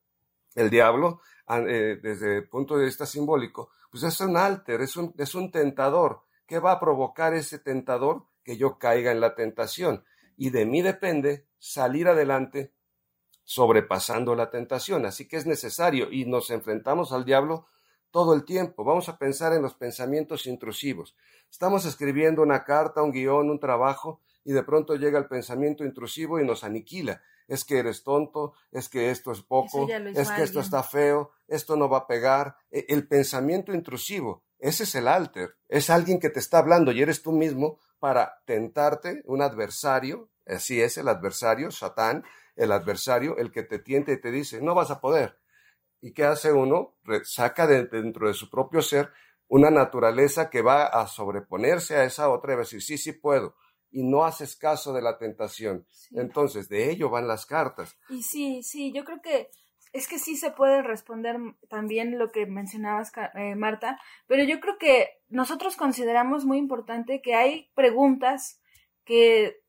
[0.55, 5.13] El diablo, eh, desde el punto de vista simbólico, pues es un alter, es un,
[5.17, 6.23] es un tentador.
[6.47, 8.25] ¿Qué va a provocar ese tentador?
[8.43, 10.03] Que yo caiga en la tentación.
[10.37, 12.73] Y de mí depende salir adelante
[13.43, 15.05] sobrepasando la tentación.
[15.05, 17.67] Así que es necesario y nos enfrentamos al diablo
[18.11, 18.83] todo el tiempo.
[18.83, 21.15] Vamos a pensar en los pensamientos intrusivos.
[21.49, 26.39] Estamos escribiendo una carta, un guion, un trabajo y de pronto llega el pensamiento intrusivo
[26.39, 27.21] y nos aniquila.
[27.47, 31.75] Es que eres tonto, es que esto es poco, es que esto está feo, esto
[31.75, 32.55] no va a pegar.
[32.71, 37.01] E, el pensamiento intrusivo, ese es el alter, es alguien que te está hablando y
[37.01, 42.23] eres tú mismo para tentarte, un adversario, así es el adversario, Satán,
[42.55, 45.39] el adversario, el que te tiente y te dice, no vas a poder.
[46.01, 46.95] ¿Y qué hace uno?
[47.23, 49.11] Saca de, dentro de su propio ser
[49.47, 53.11] una naturaleza que va a sobreponerse a esa otra y va a decir, sí, sí
[53.11, 53.55] puedo.
[53.95, 55.87] Y no haces caso de la tentación.
[56.11, 57.97] Entonces, de ello van las cartas.
[58.09, 59.49] Y sí, sí, yo creo que
[59.93, 61.37] es que sí se puede responder
[61.69, 67.35] también lo que mencionabas, eh, Marta, pero yo creo que nosotros consideramos muy importante que
[67.35, 68.59] hay preguntas
[69.05, 69.63] que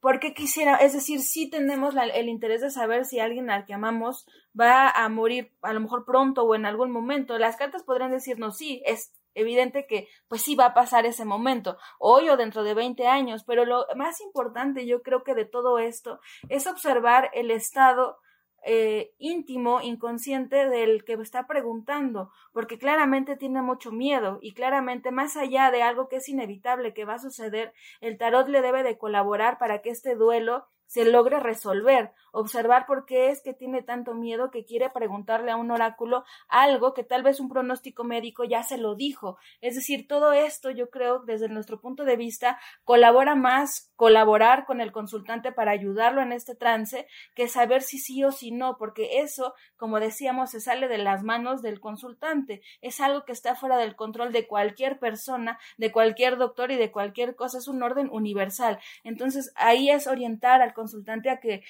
[0.00, 0.76] ¿por qué quisiera?
[0.76, 4.26] Es decir, sí tenemos el interés de saber si alguien al que amamos
[4.58, 7.38] va a morir a lo mejor pronto o en algún momento.
[7.38, 11.76] Las cartas podrían decirnos sí, es evidente que pues sí va a pasar ese momento,
[11.98, 15.78] hoy o dentro de 20 años, pero lo más importante yo creo que de todo
[15.78, 18.18] esto es observar el estado
[18.62, 25.36] eh, íntimo, inconsciente del que está preguntando, porque claramente tiene mucho miedo y claramente más
[25.38, 27.72] allá de algo que es inevitable que va a suceder,
[28.02, 33.06] el tarot le debe de colaborar para que este duelo se logre resolver, observar por
[33.06, 37.22] qué es que tiene tanto miedo que quiere preguntarle a un oráculo algo que tal
[37.22, 39.38] vez un pronóstico médico ya se lo dijo.
[39.60, 44.80] Es decir, todo esto yo creo desde nuestro punto de vista colabora más colaborar con
[44.80, 49.20] el consultante para ayudarlo en este trance que saber si sí o si no, porque
[49.20, 52.62] eso, como decíamos, se sale de las manos del consultante.
[52.80, 56.90] Es algo que está fuera del control de cualquier persona, de cualquier doctor y de
[56.90, 57.58] cualquier cosa.
[57.58, 58.80] Es un orden universal.
[59.04, 61.62] Entonces ahí es orientar al consultante a que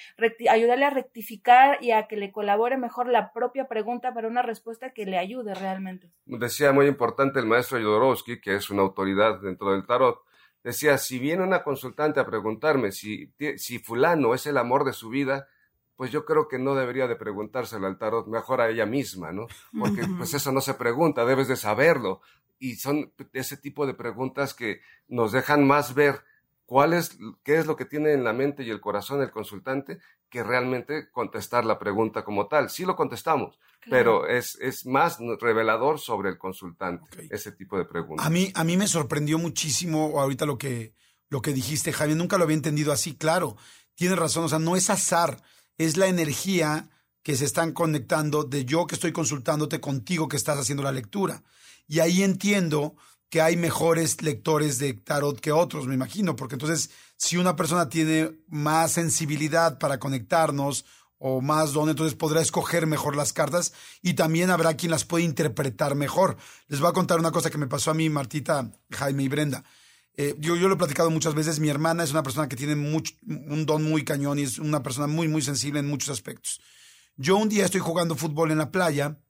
[0.49, 4.93] ayudarle a rectificar y a que le colabore mejor la propia pregunta para una respuesta
[4.93, 6.11] que le ayude realmente.
[6.25, 10.21] Decía muy importante el maestro Jodorowsky, que es una autoridad dentro del tarot,
[10.63, 15.09] decía, si viene una consultante a preguntarme si, si fulano es el amor de su
[15.09, 15.47] vida,
[15.97, 19.47] pues yo creo que no debería de preguntárselo al tarot, mejor a ella misma, ¿no?
[19.77, 22.21] Porque pues eso no se pregunta, debes de saberlo.
[22.57, 26.23] Y son ese tipo de preguntas que nos dejan más ver
[26.71, 29.99] cuál es, qué es lo que tiene en la mente y el corazón el consultante,
[30.29, 32.69] que realmente contestar la pregunta como tal.
[32.69, 33.59] Sí lo contestamos,
[33.89, 38.25] pero es, es más revelador sobre el consultante, ese tipo de preguntas.
[38.25, 40.93] A mí, a mí me sorprendió muchísimo ahorita lo que,
[41.27, 42.17] lo que dijiste, Javier.
[42.17, 43.57] Nunca lo había entendido así, claro.
[43.93, 45.43] Tienes razón, o sea, no es azar,
[45.77, 46.89] es la energía
[47.21, 51.43] que se están conectando de yo que estoy consultándote contigo que estás haciendo la lectura.
[51.85, 52.95] Y ahí entiendo
[53.31, 57.87] que hay mejores lectores de tarot que otros, me imagino, porque entonces si una persona
[57.87, 60.83] tiene más sensibilidad para conectarnos
[61.17, 63.71] o más don, entonces podrá escoger mejor las cartas
[64.01, 66.35] y también habrá quien las puede interpretar mejor.
[66.67, 69.63] Les voy a contar una cosa que me pasó a mí, Martita, Jaime y Brenda.
[70.17, 72.73] Eh, yo, yo lo he platicado muchas veces, mi hermana es una persona que tiene
[72.73, 76.59] un don muy cañón y es una persona muy, muy sensible en muchos aspectos.
[77.15, 79.21] Yo un día estoy jugando fútbol en la playa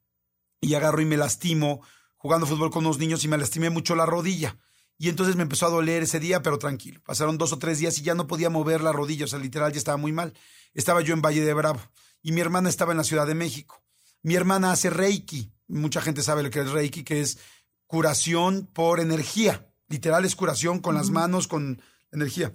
[0.60, 1.82] y agarro y me lastimo
[2.22, 4.56] jugando fútbol con unos niños y me lastimé mucho la rodilla.
[5.00, 7.02] Y entonces me empezó a doler ese día, pero tranquilo.
[7.04, 9.72] Pasaron dos o tres días y ya no podía mover la rodilla, o sea, literal
[9.72, 10.34] ya estaba muy mal.
[10.76, 11.82] Estaba yo en Valle de Bravo
[12.22, 13.82] y mi hermana estaba en la Ciudad de México.
[14.22, 15.52] Mi hermana hace Reiki.
[15.68, 17.40] Mucha gente sabe lo que es Reiki, que es
[17.88, 19.68] curación por energía.
[19.88, 22.54] Literal es curación con las manos, con energía.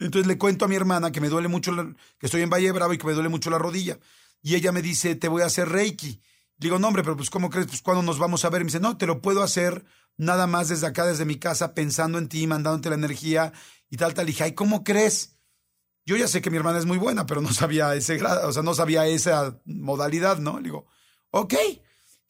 [0.00, 1.72] Entonces le cuento a mi hermana que me duele mucho,
[2.18, 4.00] que estoy en Valle de Bravo y que me duele mucho la rodilla.
[4.42, 6.20] Y ella me dice, te voy a hacer Reiki.
[6.58, 7.68] Digo, no, hombre, pero pues, ¿cómo crees?
[7.68, 8.62] Pues, ¿cuándo nos vamos a ver?
[8.62, 9.84] Y me dice, no, te lo puedo hacer
[10.16, 13.52] nada más desde acá, desde mi casa, pensando en ti, mandándote la energía
[13.88, 14.24] y tal, tal.
[14.24, 15.38] Y dije, ay, ¿cómo crees?
[16.04, 18.52] Yo ya sé que mi hermana es muy buena, pero no sabía ese grado, o
[18.52, 20.56] sea, no sabía esa modalidad, ¿no?
[20.58, 20.86] Le digo,
[21.30, 21.54] ok.
[21.54, 21.78] Entonces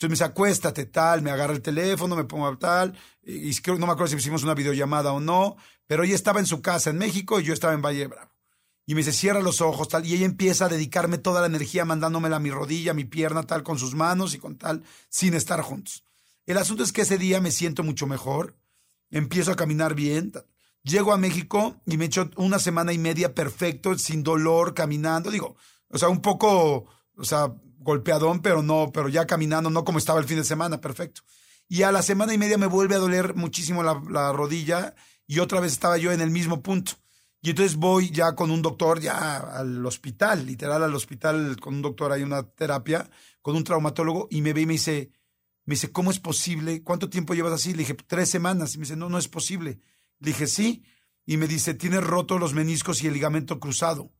[0.03, 3.93] me dice, acuéstate, tal, me agarra el teléfono, me pongo tal, y, y no me
[3.93, 5.57] acuerdo si hicimos una videollamada o no,
[5.87, 8.28] pero ella estaba en su casa en México y yo estaba en Valle Bravo.
[8.89, 10.07] Y me dice, cierra los ojos, tal.
[10.07, 13.43] Y ella empieza a dedicarme toda la energía, mandándomela a mi rodilla, a mi pierna,
[13.43, 16.05] tal, con sus manos y con tal, sin estar juntos.
[16.47, 18.57] El asunto es que ese día me siento mucho mejor,
[19.11, 20.33] empiezo a caminar bien.
[20.85, 25.31] Llego a México y me echo una semana y media perfecto, sin dolor, caminando.
[25.31, 25.57] Digo,
[25.91, 30.19] o sea, un poco, o sea, golpeadón, pero no, pero ya caminando, no como estaba
[30.19, 31.21] el fin de semana, perfecto.
[31.69, 34.95] Y a la semana y media me vuelve a doler muchísimo la rodilla
[35.27, 36.93] y otra vez estaba yo en el mismo punto.
[37.41, 41.83] Y entonces voy ya con un doctor, ya al hospital, literal al hospital, con un
[41.83, 43.09] doctor, hay una terapia,
[43.43, 45.13] con un traumatólogo, y me ve y me dice,
[45.65, 46.83] me dice, ¿cómo es posible?
[46.83, 47.73] ¿Cuánto tiempo llevas así?
[47.73, 48.75] Le dije, tres semanas.
[48.75, 49.81] Y me dice, no, no es posible.
[50.19, 50.83] Le dije, sí.
[51.27, 54.11] Y me dice, tienes roto los meniscos y el ligamento cruzado.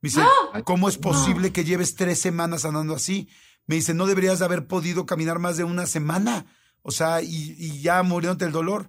[0.00, 0.62] Me dice, ¡Ah!
[0.62, 3.28] ¿cómo es posible que lleves tres semanas andando así?
[3.66, 6.46] Me dice, no deberías de haber podido caminar más de una semana.
[6.82, 8.88] O sea, y, y ya muriéndote el dolor.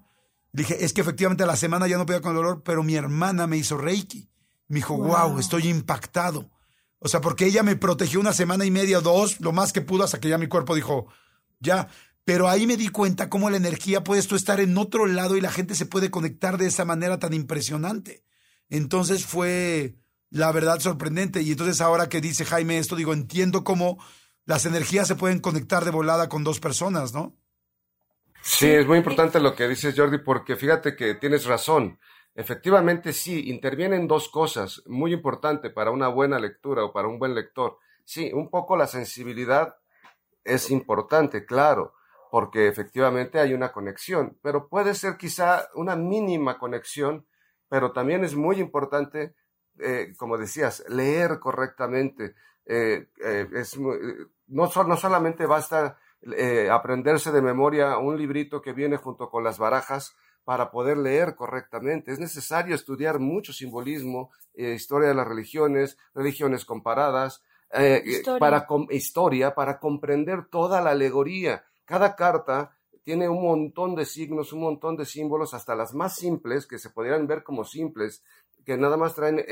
[0.59, 2.95] Dije, es que efectivamente a la semana ya no podía con el dolor, pero mi
[2.95, 4.29] hermana me hizo Reiki.
[4.67, 5.39] Me dijo, wow.
[5.39, 6.51] estoy impactado.
[6.97, 10.03] O sea, porque ella me protegió una semana y media, dos, lo más que pudo,
[10.03, 11.07] hasta que ya mi cuerpo dijo,
[11.61, 11.87] ya.
[12.25, 15.49] Pero ahí me di cuenta cómo la energía puede estar en otro lado y la
[15.49, 18.25] gente se puede conectar de esa manera tan impresionante.
[18.67, 19.95] Entonces fue,
[20.29, 21.41] la verdad, sorprendente.
[21.41, 23.97] Y entonces ahora que dice Jaime esto, digo, entiendo cómo
[24.43, 27.37] las energías se pueden conectar de volada con dos personas, ¿no?
[28.51, 31.99] Sí, es muy importante lo que dices, Jordi, porque fíjate que tienes razón.
[32.33, 37.35] Efectivamente, sí, intervienen dos cosas muy importantes para una buena lectura o para un buen
[37.35, 37.77] lector.
[38.03, 39.75] Sí, un poco la sensibilidad
[40.43, 41.93] es importante, claro,
[42.31, 47.27] porque efectivamente hay una conexión, pero puede ser quizá una mínima conexión,
[47.69, 49.35] pero también es muy importante,
[49.77, 52.33] eh, como decías, leer correctamente.
[52.65, 53.93] Eh, eh, es no,
[54.47, 60.17] no solamente basta eh, aprenderse de memoria un librito que viene junto con las barajas
[60.43, 62.11] para poder leer correctamente.
[62.11, 68.03] Es necesario estudiar mucho simbolismo, eh, historia de las religiones, religiones comparadas, eh,
[68.39, 71.63] para historia, para comprender toda la alegoría.
[71.85, 76.67] Cada carta tiene un montón de signos, un montón de símbolos, hasta las más simples,
[76.67, 78.23] que se podrían ver como simples,
[78.65, 79.43] que nada más traen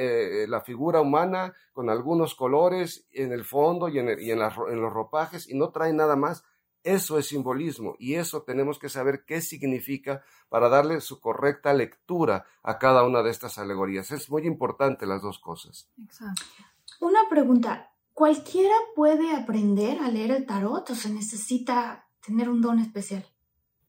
[0.50, 5.56] la figura humana con algunos colores en el fondo y, en, en, los ropajes y
[5.56, 6.44] no traen nada más,
[6.84, 12.46] eso es simbolismo y eso tenemos que saber qué significa para darle su correcta lectura
[12.64, 14.12] a cada una de estas alegorías.
[14.12, 15.90] Es muy importante las dos cosas.
[16.04, 16.44] Exacto.
[17.00, 22.80] Una pregunta, ¿cualquiera puede aprender a leer el tarot o se necesita tener un don
[22.80, 23.26] especial?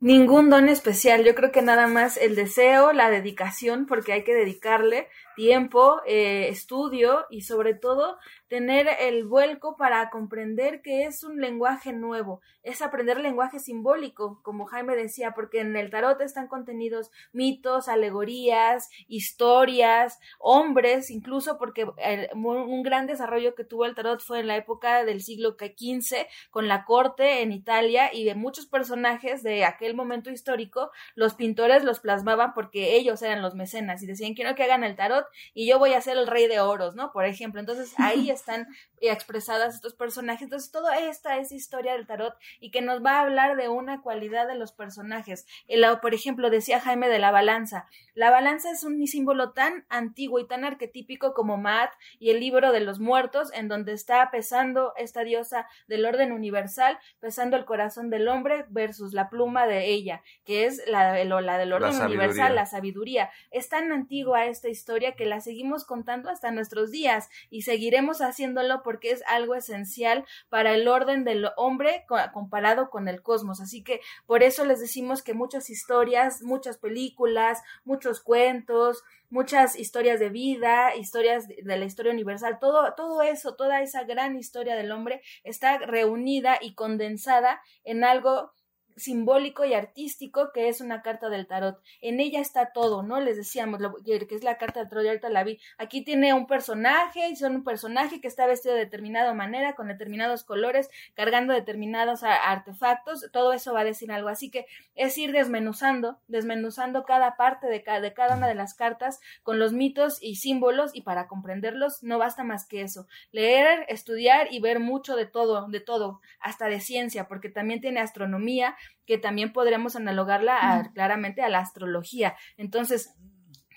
[0.00, 4.34] Ningún don especial, yo creo que nada más el deseo, la dedicación, porque hay que
[4.34, 5.08] dedicarle
[5.38, 8.18] tiempo, eh, estudio y sobre todo
[8.48, 14.66] tener el vuelco para comprender que es un lenguaje nuevo, es aprender lenguaje simbólico, como
[14.66, 21.86] Jaime decía, porque en el tarot están contenidos mitos, alegorías, historias, hombres, incluso porque
[22.34, 26.66] un gran desarrollo que tuvo el tarot fue en la época del siglo XV, con
[26.66, 32.00] la corte en Italia y de muchos personajes de aquel momento histórico, los pintores los
[32.00, 35.78] plasmaban porque ellos eran los mecenas y decían, quiero que hagan el tarot y yo
[35.78, 37.12] voy a ser el rey de oros, ¿no?
[37.12, 38.66] Por ejemplo, entonces ahí están
[39.00, 40.42] expresadas estos personajes.
[40.42, 44.02] Entonces, toda esta es historia del tarot y que nos va a hablar de una
[44.02, 45.46] cualidad de los personajes.
[45.66, 47.86] El, por ejemplo, decía Jaime de la balanza.
[48.14, 52.72] La balanza es un símbolo tan antiguo y tan arquetípico como Maat y el libro
[52.72, 58.10] de los muertos, en donde está pesando esta diosa del orden universal, pesando el corazón
[58.10, 62.66] del hombre versus la pluma de ella, que es la, la del orden universal, la
[62.66, 63.30] sabiduría.
[63.50, 68.82] Es tan antigua esta historia que la seguimos contando hasta nuestros días y seguiremos haciéndolo
[68.84, 73.60] porque es algo esencial para el orden del hombre comparado con el cosmos.
[73.60, 80.20] Así que por eso les decimos que muchas historias, muchas películas, muchos cuentos, muchas historias
[80.20, 84.92] de vida, historias de la historia universal, todo, todo eso, toda esa gran historia del
[84.92, 88.52] hombre está reunida y condensada en algo
[88.98, 91.80] simbólico y artístico que es una carta del tarot.
[92.00, 93.20] En ella está todo, ¿no?
[93.20, 95.58] Les decíamos lo, que es la carta del tarot y la vi.
[95.78, 99.88] Aquí tiene un personaje y son un personaje que está vestido de determinada manera, con
[99.88, 103.26] determinados colores, cargando determinados artefactos.
[103.32, 104.28] Todo eso va a decir algo.
[104.28, 109.20] Así que es ir desmenuzando, desmenuzando cada parte de de cada una de las cartas
[109.42, 113.06] con los mitos y símbolos y para comprenderlos no basta más que eso.
[113.32, 118.00] Leer, estudiar y ver mucho de todo, de todo, hasta de ciencia, porque también tiene
[118.00, 118.76] astronomía,
[119.06, 122.36] que también podríamos analogarla claramente a la astrología.
[122.56, 123.10] Entonces,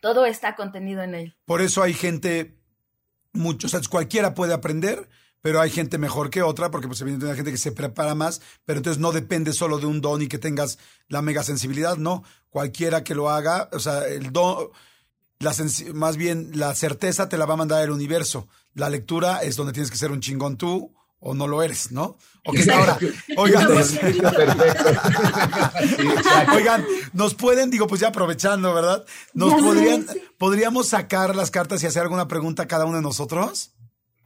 [0.02, 1.38] todo está contenido en él.
[1.46, 2.58] Por eso hay gente,
[3.32, 5.08] muchos, cualquiera puede aprender,
[5.42, 8.42] pero hay gente mejor que otra, porque pues evidentemente hay gente que se prepara más,
[8.66, 12.24] pero entonces no depende solo de un don y que tengas la mega sensibilidad, no,
[12.50, 14.70] cualquiera que lo haga, o sea, el don,
[15.40, 15.54] la
[15.94, 19.74] más bien la certeza te la va a mandar el universo, la lectura es donde
[19.74, 22.18] tienes que ser un chingón tú, o no lo eres, ¿no?
[22.74, 22.98] ahora,
[23.38, 23.72] oigan,
[26.56, 29.06] oigan, nos pueden, digo, pues ya aprovechando, ¿verdad?
[29.34, 30.06] Nos podrían,
[30.38, 33.74] podríamos sacar las cartas y hacer alguna pregunta a cada uno de nosotros.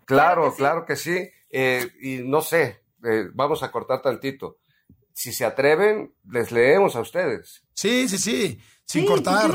[0.05, 1.29] Claro, claro que sí.
[1.49, 4.57] Eh, y no sé, eh, vamos a cortar tantito.
[5.13, 7.63] Si se atreven, les leemos a ustedes.
[7.73, 9.51] Sí, sí, sí, sin cortar.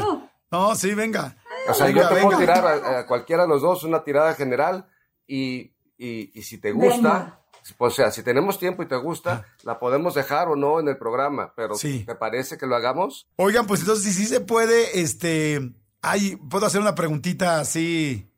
[0.51, 1.37] No, sí, venga.
[1.69, 4.89] O sea, yo te puedo tirar a, cualquiera de los dos una tirada general
[5.27, 7.41] y, y, si te gusta,
[7.79, 10.97] o sea, si tenemos tiempo y te gusta, la podemos dejar o no en el
[10.97, 13.29] programa, pero ¿te parece que lo hagamos?
[13.37, 18.31] Oigan, pues entonces si sí se puede, este, ay, ¿puedo hacer una preguntita así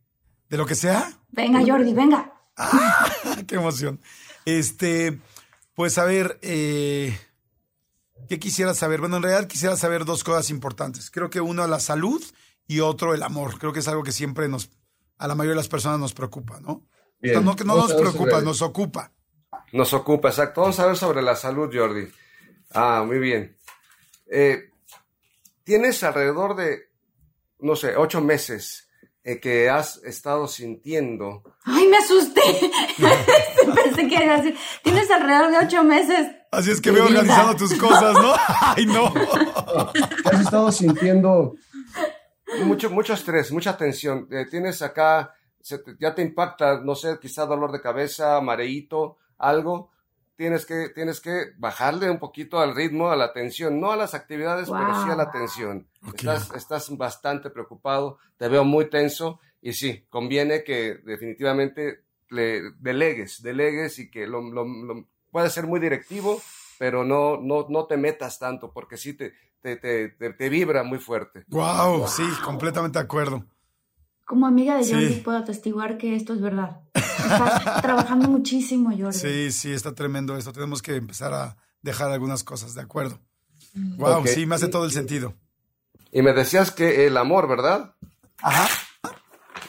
[0.48, 1.20] de lo que sea?
[1.30, 2.32] Venga, Jordi, venga.
[2.56, 3.08] Ah,
[3.46, 4.00] qué emoción.
[4.44, 5.20] Este,
[5.74, 7.16] pues a ver, eh,
[8.28, 9.00] ¿qué quisiera saber?
[9.00, 11.12] Bueno, en realidad quisiera saber dos cosas importantes.
[11.12, 12.22] Creo que uno, la salud
[12.66, 13.58] y otro, el amor.
[13.60, 14.70] Creo que es algo que siempre nos,
[15.16, 16.82] a la mayoría de las personas nos preocupa, ¿no?
[17.22, 19.12] No, que no nos preocupa, nos ocupa.
[19.72, 20.60] Nos ocupa, exacto.
[20.60, 22.08] Vamos a ver sobre la salud, Jordi.
[22.72, 23.56] Ah, muy bien.
[24.30, 24.70] Eh,
[25.64, 26.90] tienes alrededor de,
[27.60, 28.88] no sé, ocho meses
[29.24, 31.42] eh, que has estado sintiendo.
[31.64, 32.40] ¡Ay, me asusté!
[33.84, 34.54] Pensé que era así.
[34.82, 36.28] Tienes alrededor de ocho meses.
[36.50, 38.34] Así es que veo organizando tus cosas, ¿no?
[38.60, 39.12] ¡Ay, no!
[40.24, 41.54] Has estado sintiendo
[42.64, 44.28] mucho, mucho estrés, mucha tensión.
[44.30, 45.34] Eh, tienes acá,
[45.98, 49.90] ya te impacta, no sé, quizá dolor de cabeza, mareíto, algo.
[50.36, 54.14] Tienes que, tienes que bajarle un poquito al ritmo, a la tensión, no a las
[54.14, 55.86] actividades, pero sí a la tensión.
[56.14, 63.42] Estás, estás bastante preocupado, te veo muy tenso y sí, conviene que definitivamente le delegues,
[63.42, 64.42] delegues y que lo,
[65.30, 66.42] puede ser muy directivo,
[66.78, 71.44] pero no, no, no te metas tanto porque sí te, te, te, vibra muy fuerte.
[71.48, 73.44] Wow, sí, completamente de acuerdo.
[74.32, 76.80] Como amiga de Jordi puedo atestiguar que esto es verdad.
[76.94, 79.12] Estás trabajando muchísimo, Jordi.
[79.12, 80.54] Sí, sí, está tremendo esto.
[80.54, 83.20] Tenemos que empezar a dejar algunas cosas, de acuerdo.
[83.74, 85.34] Wow, sí, me hace todo el sentido.
[86.10, 87.94] Y me decías que el amor, ¿verdad?
[88.38, 88.70] Ajá.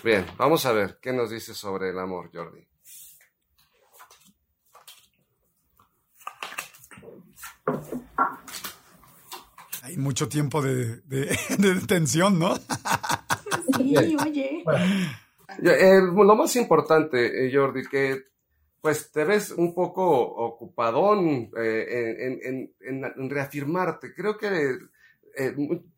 [0.02, 2.66] Bien, vamos a ver qué nos dice sobre el amor, Jordi.
[9.84, 11.38] Hay mucho tiempo de, de,
[11.88, 12.56] tensión, ¿no?
[13.78, 14.64] Sí, oye.
[15.64, 18.24] Eh, lo más importante, eh, Jordi, que
[18.80, 24.14] pues te ves un poco ocupadón eh, en, reafirmarte.
[24.14, 24.78] Creo que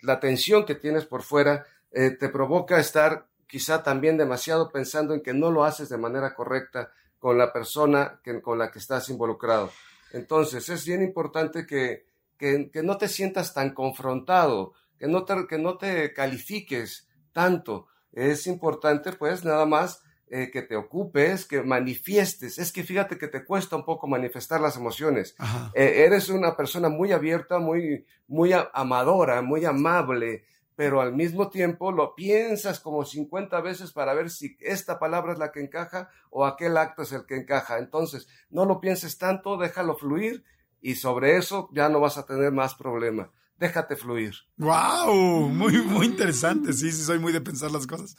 [0.02, 5.34] la tensión que tienes por fuera te provoca estar quizá también demasiado pensando en que
[5.34, 9.72] no lo haces de manera correcta con la persona con la que estás involucrado.
[10.12, 12.06] Entonces, es bien importante que,
[12.38, 17.88] que, no te sientas tan confrontado, que no te, que no te califiques tanto.
[18.12, 22.58] Es importante, pues, nada más eh, que te ocupes, que manifiestes.
[22.58, 25.36] Es que fíjate que te cuesta un poco manifestar las emociones.
[25.74, 31.92] Eh, eres una persona muy abierta, muy, muy amadora, muy amable, pero al mismo tiempo
[31.92, 36.46] lo piensas como 50 veces para ver si esta palabra es la que encaja o
[36.46, 37.78] aquel acto es el que encaja.
[37.78, 40.44] Entonces, no lo pienses tanto, déjalo fluir
[40.86, 43.32] y sobre eso ya no vas a tener más problema.
[43.58, 44.36] Déjate fluir.
[44.58, 45.50] ¡Wow!
[45.50, 46.74] Muy, muy interesante.
[46.74, 48.16] Sí, sí, soy muy de pensar las cosas.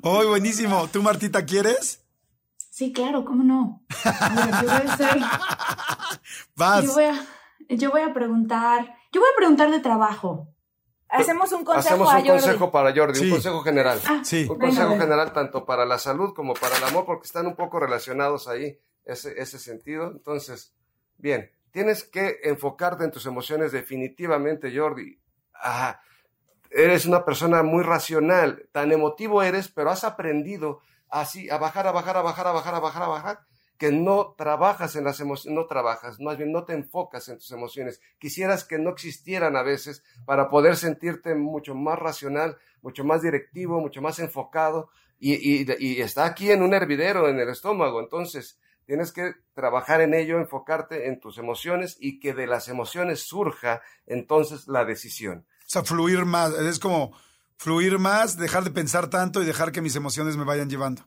[0.00, 0.88] ¡Oh, buenísimo!
[0.90, 2.02] ¿Tú, Martita, quieres?
[2.70, 3.82] Sí, claro, ¿cómo no?
[4.02, 6.20] yo voy a.
[6.56, 6.84] Vas.
[6.84, 7.26] Yo voy a,
[7.68, 8.96] yo voy a preguntar...
[9.12, 10.48] Yo voy a preguntar de trabajo.
[11.10, 14.00] Hacemos un consejo Hacemos un consejo para Jordi, un consejo general.
[14.06, 14.46] Ah, sí.
[14.48, 17.78] Un consejo general tanto para la salud como para el amor, porque están un poco
[17.78, 20.10] relacionados ahí, ese, ese sentido.
[20.10, 20.74] Entonces,
[21.18, 25.20] bien, tienes que enfocarte en tus emociones definitivamente, Jordi.
[25.52, 26.00] Ah,
[26.70, 31.92] eres una persona muy racional, tan emotivo eres, pero has aprendido así a bajar, a
[31.92, 33.40] bajar, a bajar, a bajar, a bajar, a bajar
[33.76, 37.52] que no trabajas en las emociones, no trabajas, más bien no te enfocas en tus
[37.52, 38.00] emociones.
[38.18, 43.82] Quisieras que no existieran a veces para poder sentirte mucho más racional, mucho más directivo,
[43.82, 48.00] mucho más enfocado y, y, está aquí en un hervidero en el estómago.
[48.00, 53.20] Entonces, tienes que trabajar en ello, enfocarte en tus emociones y que de las emociones
[53.20, 55.46] surja entonces la decisión.
[55.66, 57.16] O sea, fluir más, es como
[57.56, 61.06] fluir más, dejar de pensar tanto y dejar que mis emociones me vayan llevando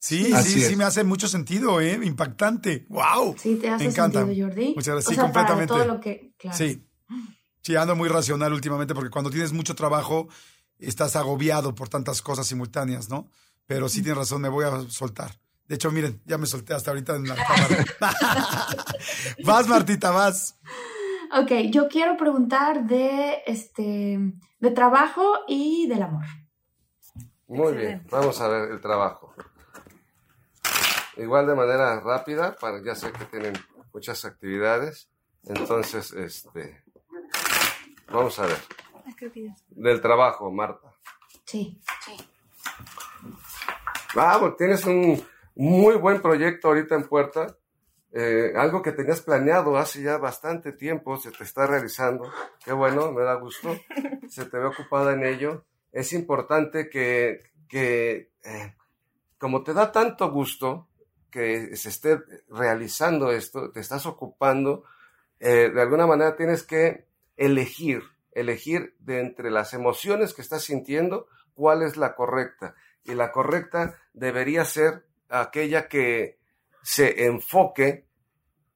[0.00, 1.98] Sí, sí, sí, me hace mucho sentido, ¿eh?
[2.02, 2.86] Impactante.
[2.88, 3.34] ¡Wow!
[3.36, 4.24] Sí, te hace me encanta.
[4.24, 4.68] sentido, Jordi.
[4.76, 5.14] Muchas gracias.
[5.14, 5.74] sí, completamente.
[5.74, 6.84] todo lo que, Sí.
[7.62, 10.28] Sí, ando muy racional últimamente porque cuando tienes mucho trabajo
[10.78, 13.28] estás agobiado por tantas cosas simultáneas, ¿no?
[13.66, 15.32] Pero sí tienes razón, me voy a soltar.
[15.66, 17.84] De hecho, miren, ya me solté hasta ahorita en la cámara.
[19.44, 20.56] vas, Martita, vas.
[21.38, 24.18] Ok, yo quiero preguntar de este
[24.60, 26.24] de trabajo y del amor.
[27.48, 29.34] Muy bien, vamos a ver el trabajo.
[31.18, 33.54] Igual de manera rápida, para ya sé que tienen
[33.92, 35.10] muchas actividades.
[35.44, 36.84] Entonces, este
[38.06, 38.58] vamos a ver.
[39.70, 40.94] Del trabajo, Marta.
[41.44, 42.16] Sí, sí.
[44.14, 45.20] Vamos, tienes un
[45.56, 47.56] muy buen proyecto ahorita en puerta.
[48.12, 52.30] Eh, algo que tenías planeado hace ya bastante tiempo se te está realizando.
[52.64, 53.76] Qué bueno, me da gusto.
[54.28, 55.64] Se te ve ocupada en ello.
[55.90, 58.76] Es importante que, que eh,
[59.38, 60.87] como te da tanto gusto
[61.30, 64.84] que se esté realizando esto, te estás ocupando,
[65.40, 67.06] eh, de alguna manera tienes que
[67.36, 68.02] elegir,
[68.32, 72.74] elegir de entre las emociones que estás sintiendo, cuál es la correcta.
[73.04, 76.38] Y la correcta debería ser aquella que
[76.82, 78.06] se enfoque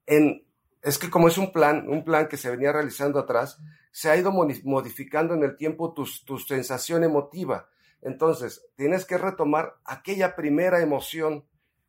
[0.07, 0.47] en,
[0.83, 3.59] es que como es un plan, un plan que se venía realizando atrás,
[3.91, 7.69] se ha ido modificando en el tiempo tu, tu sensación emotiva.
[8.01, 11.45] Entonces, tienes que retomar aquella primera emoción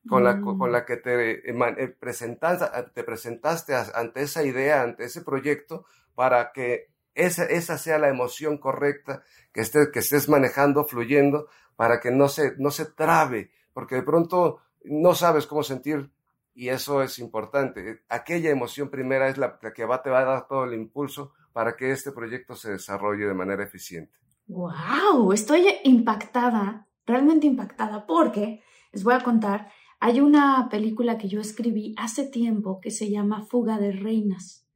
[0.08, 5.06] con, la, con la que te, eh, eh, presentaste, te presentaste ante esa idea, ante
[5.06, 5.86] ese proyecto,
[6.16, 12.00] para que esa, esa sea la emoción correcta que, estés, que estés manejando, fluyendo, para
[12.00, 16.12] que no se, no se trabe, porque de pronto no sabes cómo sentir
[16.56, 18.04] y eso es importante.
[18.10, 21.76] Aquella emoción primera es la, que va, te va a dar todo el impulso para
[21.76, 24.14] que este proyecto se desarrolle de manera eficiente.
[24.48, 25.32] ¡Wow!
[25.34, 29.72] Estoy impactada, realmente impactada, porque les voy a contar,
[30.04, 34.68] hay una película que yo escribí hace tiempo que se llama Fuga de Reinas.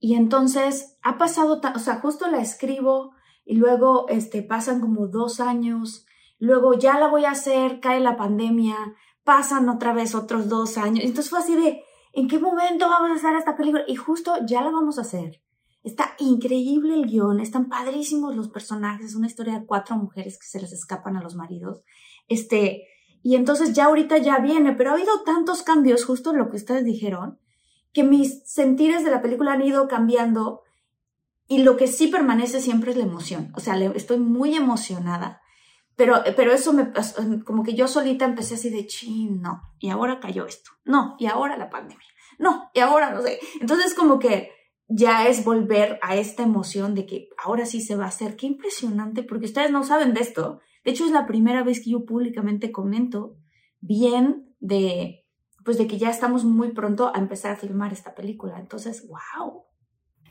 [0.00, 3.12] Y entonces ha pasado, o sea, justo la escribo
[3.44, 6.04] y luego este, pasan como dos años,
[6.40, 8.76] luego ya la voy a hacer, cae la pandemia,
[9.22, 11.04] pasan otra vez otros dos años.
[11.04, 13.84] Entonces fue así de, ¿en qué momento vamos a hacer esta película?
[13.86, 15.44] Y justo ya la vamos a hacer.
[15.84, 20.48] Está increíble el guion, están padrísimos los personajes, es una historia de cuatro mujeres que
[20.48, 21.84] se les escapan a los maridos.
[22.26, 22.88] Este,
[23.26, 26.56] y entonces ya ahorita ya viene, pero ha habido tantos cambios, justo en lo que
[26.56, 27.38] ustedes dijeron,
[27.92, 30.62] que mis sentires de la película han ido cambiando
[31.48, 33.52] y lo que sí permanece siempre es la emoción.
[33.56, 35.40] O sea, estoy muy emocionada
[35.96, 36.92] pero, pero eso me,
[37.44, 41.26] como que yo solita empecé así de chin, no, y ahora cayó esto, no, y
[41.26, 42.06] ahora la pandemia,
[42.38, 43.40] no, y ahora no sé.
[43.62, 44.50] Entonces como que
[44.88, 48.36] ya es volver a esta emoción de que ahora sí se va a hacer.
[48.36, 50.60] Qué impresionante, porque ustedes no saben de esto.
[50.86, 53.34] De hecho, es la primera vez que yo públicamente comento
[53.80, 55.26] bien de,
[55.64, 58.60] pues de que ya estamos muy pronto a empezar a filmar esta película.
[58.60, 59.64] Entonces, wow.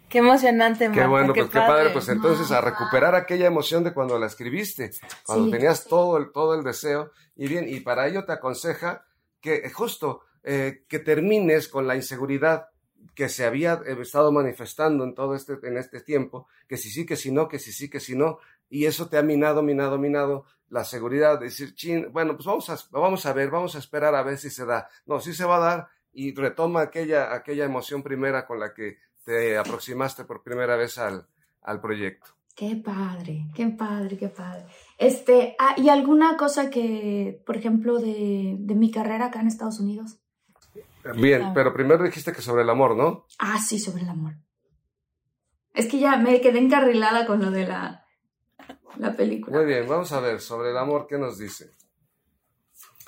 [0.08, 1.90] Qué emocionante, Marta, Qué bueno, pues qué padre.
[1.90, 4.92] Pues entonces a recuperar aquella emoción de cuando la escribiste,
[5.26, 7.12] cuando tenías todo el, todo el deseo.
[7.36, 9.06] Y bien, y para ello te aconseja
[9.42, 12.70] que eh, justo eh, que termines con la inseguridad
[13.14, 17.06] que se había eh, estado manifestando en todo este, en este tiempo, que si sí,
[17.06, 18.40] que si no, que si sí, que si no,
[18.70, 22.70] y eso te ha minado, minado, minado la seguridad de decir, chin, bueno, pues vamos
[22.70, 24.90] a, vamos a ver, vamos a esperar a ver si se da.
[25.06, 28.98] No, sí se va a dar y retoma aquella, aquella emoción primera con la que
[29.24, 31.28] te aproximaste por primera vez al,
[31.62, 32.32] al proyecto.
[32.56, 34.66] Qué padre, qué padre, qué padre.
[34.98, 39.80] Este, ah, ¿y alguna cosa que, por ejemplo, de, de mi carrera acá en Estados
[39.82, 40.20] Unidos?
[41.18, 41.52] Bien, ah.
[41.54, 43.26] pero primero dijiste que sobre el amor, ¿no?
[43.40, 44.36] Ah, sí, sobre el amor.
[45.74, 48.05] Es que ya me quedé encarrilada con lo de la,
[48.98, 49.58] la película.
[49.58, 51.72] Muy bien, vamos a ver, sobre el amor, ¿qué nos dice?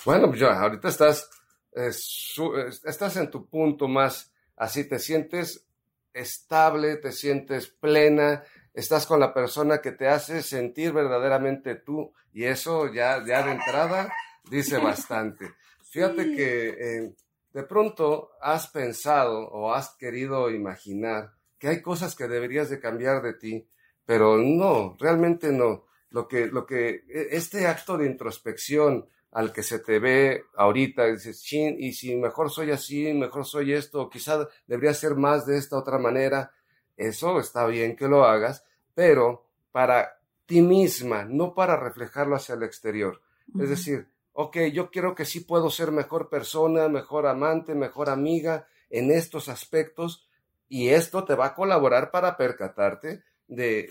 [0.05, 1.29] Bueno, pues ya, ahorita estás,
[1.73, 5.67] estás en tu punto más, así te sientes
[6.13, 8.43] estable, te sientes plena,
[8.73, 13.51] estás con la persona que te hace sentir verdaderamente tú y eso ya, ya de
[13.51, 14.13] entrada
[14.49, 15.53] dice bastante.
[15.83, 17.15] Fíjate que eh,
[17.53, 23.21] de pronto has pensado o has querido imaginar que hay cosas que deberías de cambiar
[23.21, 23.67] de ti,
[24.07, 25.83] pero no, realmente no.
[26.11, 31.07] Lo que, lo que, e, este acto de introspección, al que se te ve ahorita,
[31.07, 35.45] dices, chin, y si mejor soy así, mejor soy esto, o quizá debería ser más
[35.45, 36.53] de esta otra manera,
[36.95, 38.63] eso está bien que lo hagas,
[38.95, 43.21] pero para ti misma, no para reflejarlo hacia el exterior.
[43.59, 48.67] Es decir, ok, yo quiero que sí puedo ser mejor persona, mejor amante, mejor amiga
[48.89, 50.29] en estos aspectos,
[50.69, 53.89] y esto te va a colaborar para percatarte de,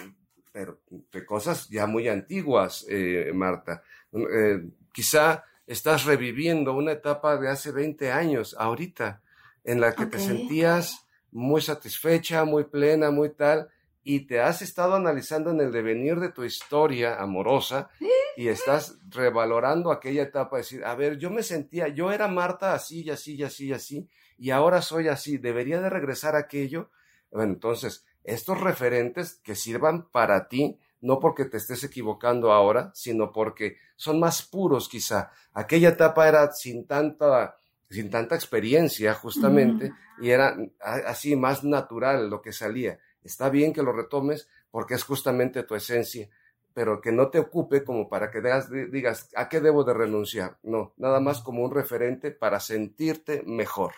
[1.13, 3.83] de cosas ya muy antiguas, eh, Marta.
[4.13, 9.21] Eh, Quizá estás reviviendo una etapa de hace 20 años, ahorita,
[9.63, 13.69] en la que te sentías muy satisfecha, muy plena, muy tal,
[14.03, 17.91] y te has estado analizando en el devenir de tu historia amorosa
[18.39, 23.03] y estás revalorando aquella etapa, decir, a ver, yo me sentía, yo era Marta así
[23.03, 26.91] y así y así y así, y ahora soy así, debería de regresar a aquello.
[27.31, 33.33] Bueno, entonces, estos referentes que sirvan para ti, no porque te estés equivocando ahora, sino
[33.33, 35.31] porque son más puros quizá.
[35.53, 37.57] Aquella etapa era sin tanta,
[37.89, 42.99] sin tanta experiencia justamente y era así más natural lo que salía.
[43.23, 46.29] Está bien que lo retomes porque es justamente tu esencia,
[46.75, 50.59] pero que no te ocupe como para que digas, digas a qué debo de renunciar.
[50.63, 53.93] No, nada más como un referente para sentirte mejor.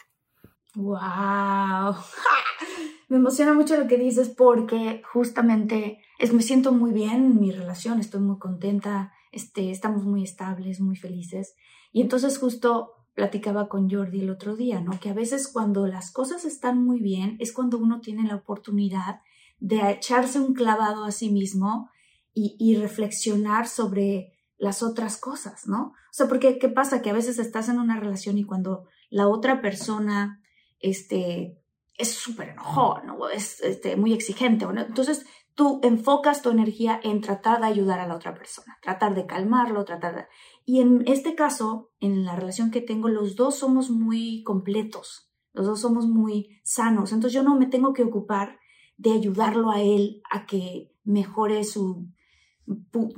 [0.75, 1.97] ¡Wow!
[3.09, 7.51] me emociona mucho lo que dices porque justamente es, me siento muy bien en mi
[7.51, 11.55] relación, estoy muy contenta, este, estamos muy estables, muy felices.
[11.91, 15.01] Y entonces justo platicaba con Jordi el otro día, ¿no?
[15.01, 19.23] Que a veces cuando las cosas están muy bien es cuando uno tiene la oportunidad
[19.59, 21.91] de echarse un clavado a sí mismo
[22.33, 25.87] y, reflexionar sobre las otras cosas, ¿no?
[25.87, 27.03] O sea, porque ¿qué pasa?
[27.03, 30.41] Que a veces estás en una relación y cuando la otra persona,
[30.79, 31.59] este,
[31.99, 33.29] es súper enojón, ¿no?
[33.29, 34.65] es este, muy exigente.
[34.65, 39.27] Entonces, tú enfocas tu energía en tratar de ayudar a la otra persona, tratar de
[39.27, 40.29] calmarlo, tratar.
[40.65, 45.67] Y en este caso, en la relación que tengo, los dos somos muy completos, los
[45.67, 47.13] dos somos muy sanos.
[47.13, 48.59] Entonces, yo no me tengo que ocupar
[48.97, 52.09] de ayudarlo a él a que mejore su,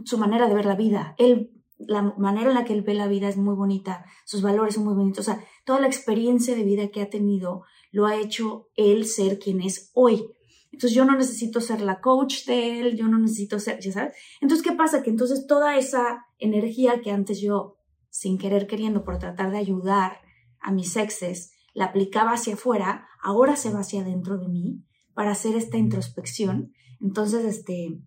[0.05, 1.14] su manera de ver la vida.
[1.18, 4.74] Él la manera en la que él ve la vida es muy bonita, sus valores
[4.74, 8.16] son muy bonitos, o sea, toda la experiencia de vida que ha tenido lo ha
[8.16, 10.24] hecho él ser quien es hoy.
[10.72, 14.14] Entonces yo no necesito ser la coach de él, yo no necesito ser, ya sabes.
[14.41, 15.03] Entonces, ¿qué pasa?
[15.03, 17.76] Que entonces toda esa energía que antes yo,
[18.09, 20.20] sin querer queriendo, por tratar de ayudar
[20.61, 24.84] a mis exes, la aplicaba hacia afuera, ahora se va hacia adentro de mí
[25.14, 26.72] para hacer esta introspección.
[27.01, 28.01] Entonces, este,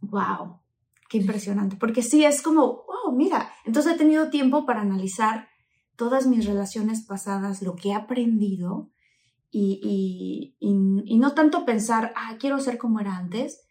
[0.00, 0.60] wow,
[1.08, 1.76] qué impresionante.
[1.76, 5.47] Porque sí, es como, wow, mira, entonces he tenido tiempo para analizar
[5.98, 8.88] todas mis relaciones pasadas, lo que he aprendido
[9.50, 13.66] y, no tanto pensar, ah, quiero ser como era antes,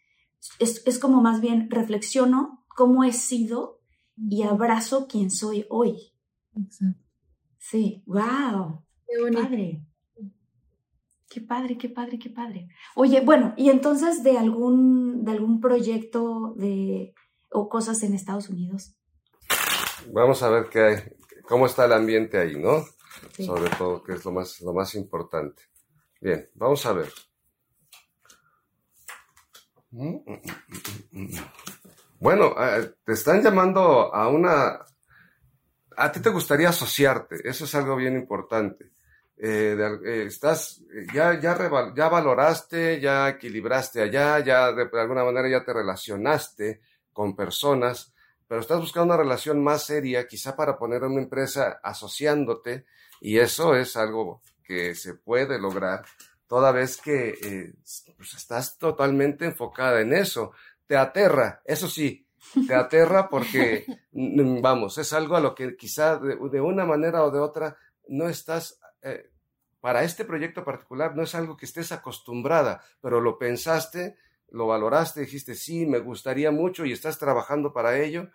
[0.58, 3.80] es, como más bien reflexiono cómo he sido
[4.16, 6.12] y abrazo quién soy hoy.
[6.54, 7.02] Exacto.
[7.58, 8.84] Sí, wow.
[9.06, 9.86] Qué padre.
[11.30, 12.68] Qué padre, qué padre, qué padre.
[12.94, 17.14] Oye, bueno, y entonces de algún, de algún proyecto de,
[17.50, 18.94] o cosas en Estados Unidos.
[20.12, 21.17] Vamos a ver qué hay
[21.48, 22.84] cómo está el ambiente ahí, ¿no?
[23.38, 25.62] Sobre todo, que es lo más, lo más importante.
[26.20, 27.12] Bien, vamos a ver.
[32.20, 32.54] Bueno,
[33.04, 34.84] te están llamando a una...
[35.96, 38.92] A ti te gustaría asociarte, eso es algo bien importante.
[39.36, 40.82] Eh, eh, estás,
[41.12, 41.56] ya, ya,
[41.94, 46.82] ya valoraste, ya equilibraste allá, ya de alguna manera ya te relacionaste
[47.12, 48.12] con personas
[48.48, 52.86] pero estás buscando una relación más seria, quizá para poner una empresa asociándote,
[53.20, 56.04] y eso es algo que se puede lograr
[56.48, 57.74] toda vez que eh,
[58.16, 60.52] pues, estás totalmente enfocada en eso.
[60.86, 62.26] Te aterra, eso sí,
[62.66, 67.38] te aterra porque, vamos, es algo a lo que quizá de, una manera o de
[67.38, 67.76] otra
[68.08, 69.30] no estás, eh,
[69.80, 74.16] para este proyecto particular, no es algo que estés acostumbrada, pero lo pensaste
[74.50, 78.28] lo valoraste, dijiste, sí, me gustaría mucho y estás trabajando para ello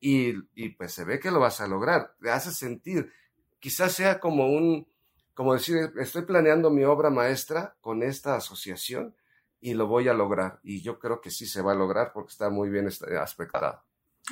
[0.00, 3.12] y, y pues se ve que lo vas a lograr, te hace sentir,
[3.58, 4.86] quizás sea como un,
[5.34, 9.14] como decir, estoy planeando mi obra maestra con esta asociación
[9.60, 10.58] y lo voy a lograr.
[10.62, 13.82] Y yo creo que sí se va a lograr porque está muy bien aspectado.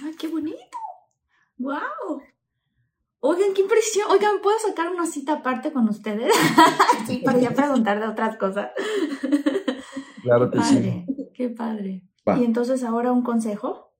[0.02, 0.78] ¡Ay, qué bonito!
[1.58, 2.22] ¡Wow!
[3.20, 4.10] Oigan, qué impresión.
[4.10, 6.32] Oigan, ¿puedo sacar una cita aparte con ustedes?
[7.06, 8.70] sí, para ya preguntar de otras cosas.
[10.22, 11.06] Claro que sí.
[11.38, 12.02] Qué padre.
[12.36, 13.92] Y entonces ahora un consejo.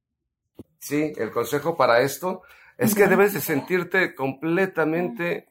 [0.81, 2.43] Sí, el consejo para esto
[2.77, 5.47] es que debes de sentirte completamente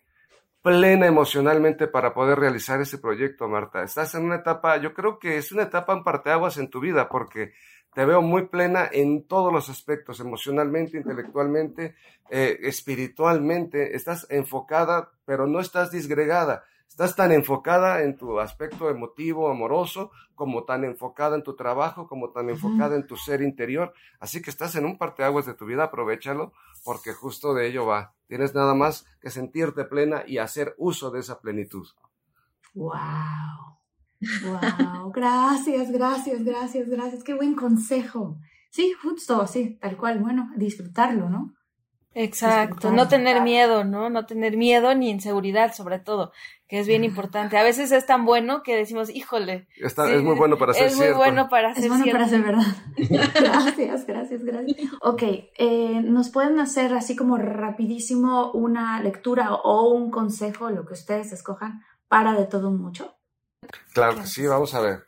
[0.62, 3.84] plena emocionalmente para poder realizar ese proyecto, Marta.
[3.84, 7.08] Estás en una etapa, yo creo que es una etapa en parteaguas en tu vida
[7.08, 7.54] porque
[7.94, 11.96] te veo muy plena en todos los aspectos, emocionalmente, intelectualmente,
[12.30, 13.96] eh, espiritualmente.
[13.96, 16.66] Estás enfocada, pero no estás disgregada.
[16.90, 22.32] Estás tan enfocada en tu aspecto emotivo, amoroso, como tan enfocada en tu trabajo, como
[22.32, 23.94] tan enfocada en tu ser interior.
[24.20, 28.14] Así que estás en un parteaguas de tu vida, aprovechalo, porque justo de ello va.
[28.28, 31.88] Tienes nada más que sentirte plena y hacer uso de esa plenitud.
[32.74, 32.94] ¡Wow!
[34.44, 35.12] ¡Wow!
[35.12, 37.24] gracias, gracias, gracias, gracias.
[37.24, 38.38] Qué buen consejo.
[38.70, 40.20] Sí, justo, sí, tal cual.
[40.20, 41.57] Bueno, disfrutarlo, ¿no?
[42.20, 44.10] Exacto, no tener miedo, ¿no?
[44.10, 46.32] No tener miedo ni inseguridad, sobre todo,
[46.68, 47.60] que es bien importante.
[47.60, 49.68] A veces es tan bueno que decimos, híjole.
[49.76, 52.42] Está, es muy bueno para ser Es muy bueno para ser Es bueno para ser
[52.42, 52.66] verdad.
[52.98, 54.78] gracias, gracias, gracias.
[55.02, 60.94] Ok, eh, ¿nos pueden hacer así como rapidísimo una lectura o un consejo, lo que
[60.94, 63.16] ustedes escojan, para de todo mucho?
[63.94, 65.04] Claro que sí, vamos a ver.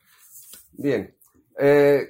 [0.73, 1.15] Bien.
[1.57, 2.07] Eh,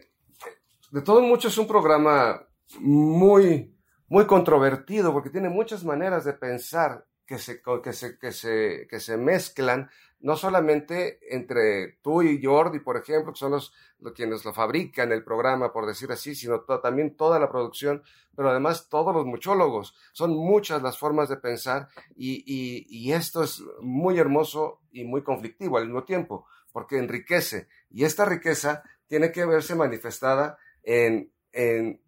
[0.91, 2.41] de todo mucho es un programa
[2.81, 3.78] muy
[4.09, 8.99] muy controvertido porque tiene muchas maneras de pensar que se, que se, que se, que
[8.99, 9.89] se mezclan,
[10.19, 13.71] no solamente entre tú y Jordi, por ejemplo, que son los,
[14.15, 18.01] quienes lo fabrican el programa, por decir así, sino también toda la producción,
[18.35, 19.95] pero además todos los muchólogos.
[20.11, 25.21] Son muchas las formas de pensar y, y, y esto es muy hermoso y muy
[25.21, 27.67] conflictivo al mismo tiempo, porque enriquece.
[27.91, 32.01] Y esta riqueza tiene que verse manifestada en, en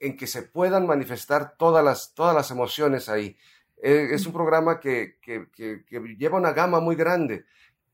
[0.00, 3.36] en que se puedan manifestar todas las, todas las emociones ahí.
[3.82, 5.84] Eh, es un programa que, que, que,
[6.18, 7.44] lleva una gama muy grande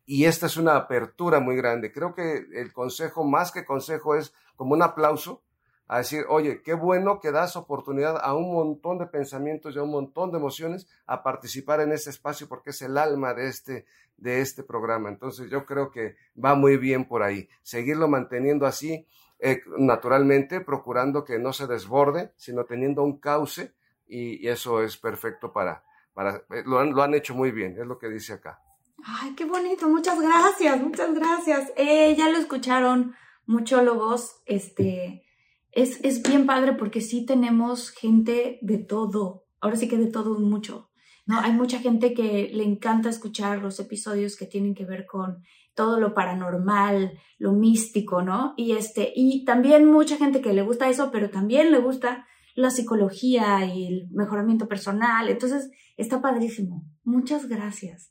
[0.07, 1.93] y esta es una apertura muy grande.
[1.93, 5.43] Creo que el consejo, más que consejo, es como un aplauso
[5.89, 9.83] a decir, oye, qué bueno que das oportunidad a un montón de pensamientos y a
[9.83, 13.87] un montón de emociones a participar en este espacio porque es el alma de este,
[14.17, 15.09] de este programa.
[15.09, 17.49] Entonces yo creo que va muy bien por ahí.
[17.63, 19.07] Seguirlo manteniendo así
[19.39, 23.75] eh, naturalmente procurando que no se desborde, sino teniendo un cauce
[24.07, 25.85] y, eso es perfecto para,
[26.15, 28.63] para eh, lo, han, lo han hecho muy bien, es lo que dice acá.
[29.05, 31.73] Ay, qué bonito, muchas gracias, muchas gracias.
[31.77, 33.15] Eh, ya lo escucharon,
[33.45, 35.25] muchólogos, este,
[35.71, 40.39] es, es bien padre porque sí tenemos gente de todo, ahora sí que de todo
[40.39, 40.91] mucho.
[41.27, 41.41] ¿no?
[41.41, 45.43] Hay mucha gente que le encanta escuchar los episodios que tienen que ver con
[45.77, 48.55] todo lo paranormal, lo místico, ¿no?
[48.57, 52.71] Y este, y también mucha gente que le gusta eso, pero también le gusta la
[52.71, 55.29] psicología y el mejoramiento personal.
[55.29, 56.85] Entonces, está padrísimo.
[57.05, 58.11] Muchas gracias.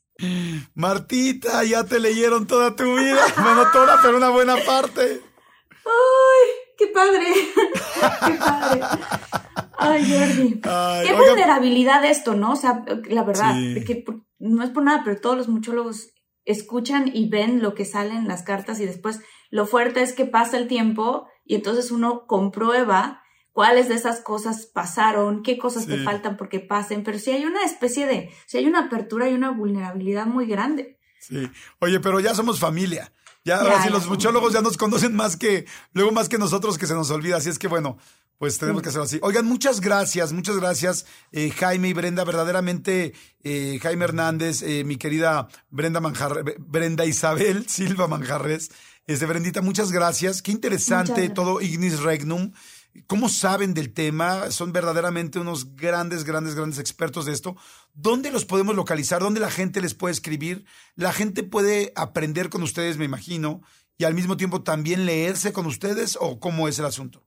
[0.74, 3.20] Martita, ya te leyeron toda tu vida.
[3.42, 5.20] Bueno, toda, pero una buena parte.
[5.84, 6.48] ¡Ay!
[6.78, 7.26] ¡Qué padre!
[8.26, 8.80] ¡Qué padre!
[9.78, 10.60] Ay, Jordi.
[11.04, 12.52] Qué vulnerabilidad esto, ¿no?
[12.52, 13.54] O sea, la verdad,
[13.84, 14.04] que
[14.38, 16.12] no es por nada, pero todos los muchólogos
[16.46, 19.20] escuchan y ven lo que sale en las cartas y después
[19.50, 23.22] lo fuerte es que pasa el tiempo y entonces uno comprueba
[23.52, 27.64] cuáles de esas cosas pasaron, qué cosas te faltan porque pasen, pero si hay una
[27.64, 30.98] especie de, si hay una apertura y una vulnerabilidad muy grande.
[31.20, 33.12] Sí, oye, pero ya somos familia.
[33.44, 36.86] Ya, ahora sí, los muchólogos ya nos conocen más que, luego más que nosotros que
[36.86, 37.36] se nos olvida.
[37.36, 37.96] Así es que bueno,
[38.38, 39.18] pues tenemos que hacerlo así.
[39.22, 42.24] Oigan, muchas gracias, muchas gracias, eh, Jaime y Brenda.
[42.24, 48.70] Verdaderamente, eh, Jaime Hernández, eh, mi querida Brenda Manjar, Brenda Isabel Silva Manjarres.
[49.06, 50.42] Este, Brendita, muchas gracias.
[50.42, 52.52] Qué interesante todo Ignis Regnum.
[53.06, 54.50] ¿Cómo saben del tema?
[54.50, 57.56] Son verdaderamente unos grandes, grandes, grandes expertos de esto.
[57.94, 59.20] ¿Dónde los podemos localizar?
[59.20, 60.64] ¿Dónde la gente les puede escribir?
[60.94, 63.60] La gente puede aprender con ustedes, me imagino,
[63.98, 67.22] y al mismo tiempo también leerse con ustedes o cómo es el asunto.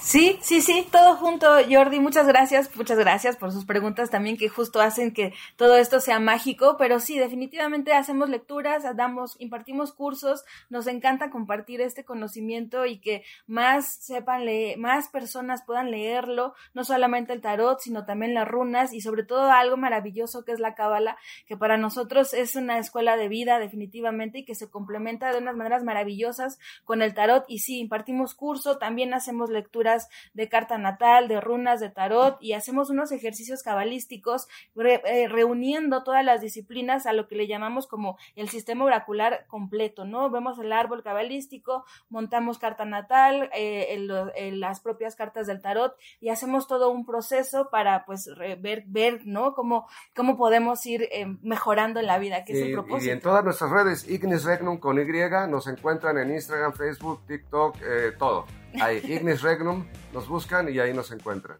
[0.00, 1.98] Sí, sí, sí, todo junto, Jordi.
[1.98, 6.20] Muchas gracias, muchas gracias por sus preguntas también que justo hacen que todo esto sea
[6.20, 6.76] mágico.
[6.78, 10.44] Pero sí, definitivamente hacemos lecturas, damos, impartimos cursos.
[10.70, 16.84] Nos encanta compartir este conocimiento y que más sepan leer, más personas puedan leerlo, no
[16.84, 20.74] solamente el tarot, sino también las runas y sobre todo algo maravilloso que es la
[20.74, 25.38] cábala, que para nosotros es una escuela de vida definitivamente y que se complementa de
[25.38, 27.44] unas maneras maravillosas con el tarot.
[27.48, 29.50] Y sí, impartimos curso, también hacemos
[29.88, 36.02] lecturas de carta natal, de runas, de tarot y hacemos unos ejercicios cabalísticos eh, reuniendo
[36.02, 40.30] todas las disciplinas a lo que le llamamos como el sistema oracular completo, ¿no?
[40.30, 43.98] Vemos el árbol cabalístico, montamos carta natal, eh,
[44.52, 48.30] las propias cartas del tarot y hacemos todo un proceso para pues
[48.60, 49.54] ver, ver, ¿no?
[49.54, 53.10] Cómo, cómo podemos ir eh, mejorando en la vida, que es el propósito.
[53.10, 55.08] Y en todas nuestras redes, Ignis Regnum con Y,
[55.48, 57.76] nos encuentran en Instagram, Facebook, TikTok,
[58.18, 58.46] todo.
[58.80, 61.58] Ahí, Ignis Regnum, nos buscan y ahí nos encuentran.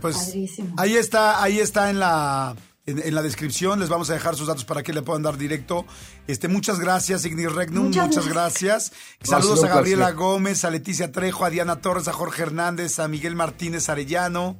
[0.00, 0.34] pues
[0.76, 2.54] ahí está, ahí está en la
[2.88, 3.80] en, la descripción.
[3.80, 5.84] Les vamos a dejar sus datos para que le puedan dar directo.
[6.26, 7.86] Este, muchas gracias, Ignis Regnum.
[7.86, 8.92] Muchas, gracias.
[9.22, 13.34] Saludos a Gabriela Gómez, a Leticia Trejo, a Diana Torres, a Jorge Hernández, a Miguel
[13.34, 14.56] Martínez Arellano.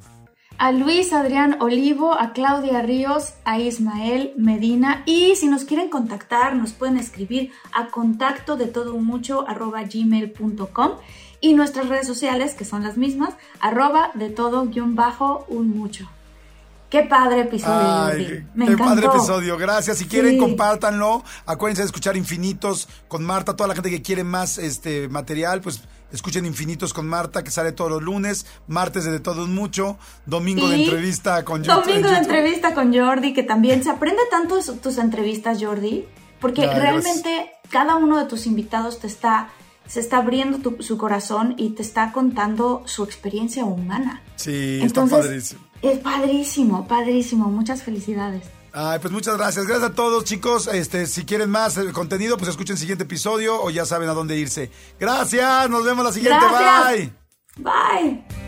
[0.58, 5.04] A Luis Adrián Olivo, a Claudia Ríos, a Ismael Medina.
[5.06, 10.98] Y si nos quieren contactar, nos pueden escribir a contacto de todo mucho arroba gmail.com
[11.40, 16.08] y nuestras redes sociales, que son las mismas, arroba de todo guion bajo un mucho.
[16.90, 18.44] Qué padre episodio.
[18.54, 19.58] Me qué padre episodio.
[19.58, 19.98] Gracias.
[19.98, 21.22] Si quieren, compártanlo.
[21.44, 23.54] Acuérdense de escuchar Infinitos con Marta.
[23.54, 27.72] Toda la gente que quiere más este material, pues Escuchen Infinitos con Marta, que sale
[27.72, 31.90] todos los lunes, martes de, todo un mucho, domingo de entrevista con Jordi.
[31.90, 36.06] Domingo de entrevista con Jordi, que también se aprende tanto tus entrevistas, Jordi,
[36.40, 39.50] porque realmente cada uno de tus invitados te está
[39.88, 44.22] se está abriendo su corazón y te está contando su experiencia humana.
[44.36, 45.60] Sí, Entonces, está padrísimo.
[45.82, 47.48] Es padrísimo, padrísimo.
[47.48, 48.44] Muchas felicidades.
[48.72, 49.66] Ay, pues muchas gracias.
[49.66, 50.68] Gracias a todos, chicos.
[50.68, 54.12] Este, si quieren más eh, contenido, pues escuchen el siguiente episodio o ya saben a
[54.12, 54.70] dónde irse.
[55.00, 56.44] Gracias, nos vemos la siguiente.
[56.46, 57.12] Bye.
[57.56, 58.47] Bye.